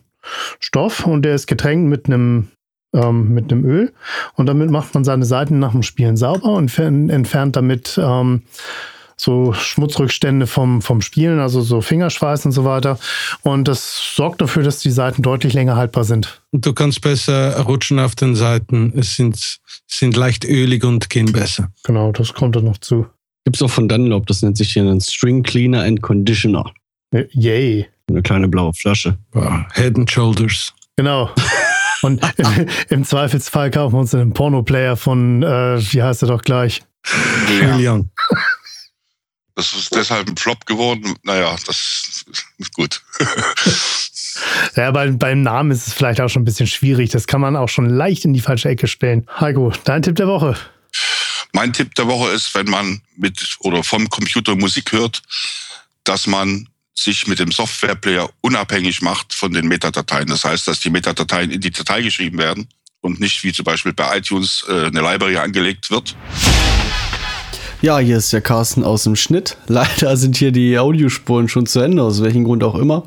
[0.59, 2.47] Stoff und der ist getränkt mit einem
[2.93, 3.93] ähm, mit einem Öl.
[4.35, 8.43] Und damit macht man seine Seiten nach dem Spielen sauber und entfernt damit ähm,
[9.17, 12.99] so Schmutzrückstände vom, vom Spielen, also so Fingerschweiß und so weiter.
[13.41, 16.41] Und das sorgt dafür, dass die Seiten deutlich länger haltbar sind.
[16.51, 18.93] Und du kannst besser rutschen auf den Seiten.
[18.95, 21.71] Es sind, sind leicht ölig und gehen besser.
[21.83, 23.07] Genau, das kommt dann noch zu.
[23.47, 26.73] Gibt's auch von Dunlop, das nennt sich hier einen String Cleaner and Conditioner.
[27.31, 27.87] Yay.
[28.09, 29.17] Eine kleine blaue Flasche.
[29.31, 29.61] Wow.
[29.71, 30.73] Head and Shoulders.
[30.97, 31.29] Genau.
[32.01, 36.41] Und im, im Zweifelsfall kaufen wir uns einen Porno-Player von, äh, wie heißt er doch
[36.41, 36.83] gleich?
[37.79, 38.09] Young.
[39.55, 41.15] Das ist deshalb ein Flop geworden.
[41.23, 42.25] Naja, das
[42.57, 43.01] ist gut.
[44.75, 47.11] Ja, bei, beim Namen ist es vielleicht auch schon ein bisschen schwierig.
[47.11, 49.25] Das kann man auch schon leicht in die falsche Ecke stellen.
[49.39, 50.57] Heiko, dein Tipp der Woche.
[51.57, 55.23] Mein Tipp der Woche ist, wenn man mit oder vom Computer Musik hört,
[56.03, 60.27] dass man sich mit dem Softwareplayer unabhängig macht von den Metadateien.
[60.27, 62.67] Das heißt, dass die Metadateien in die Datei geschrieben werden
[63.01, 66.15] und nicht wie zum Beispiel bei iTunes äh, eine Library angelegt wird.
[67.81, 69.57] Ja, hier ist der Carsten aus dem Schnitt.
[69.67, 73.01] Leider sind hier die Audiospuren schon zu Ende, aus welchem Grund auch immer.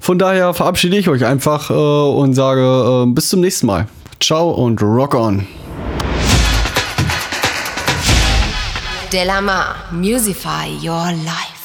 [0.00, 3.86] Von daher verabschiede ich euch einfach äh, und sage äh, bis zum nächsten Mal.
[4.18, 5.46] Ciao und rock on.
[9.12, 11.61] Delamar, Musify Your Life.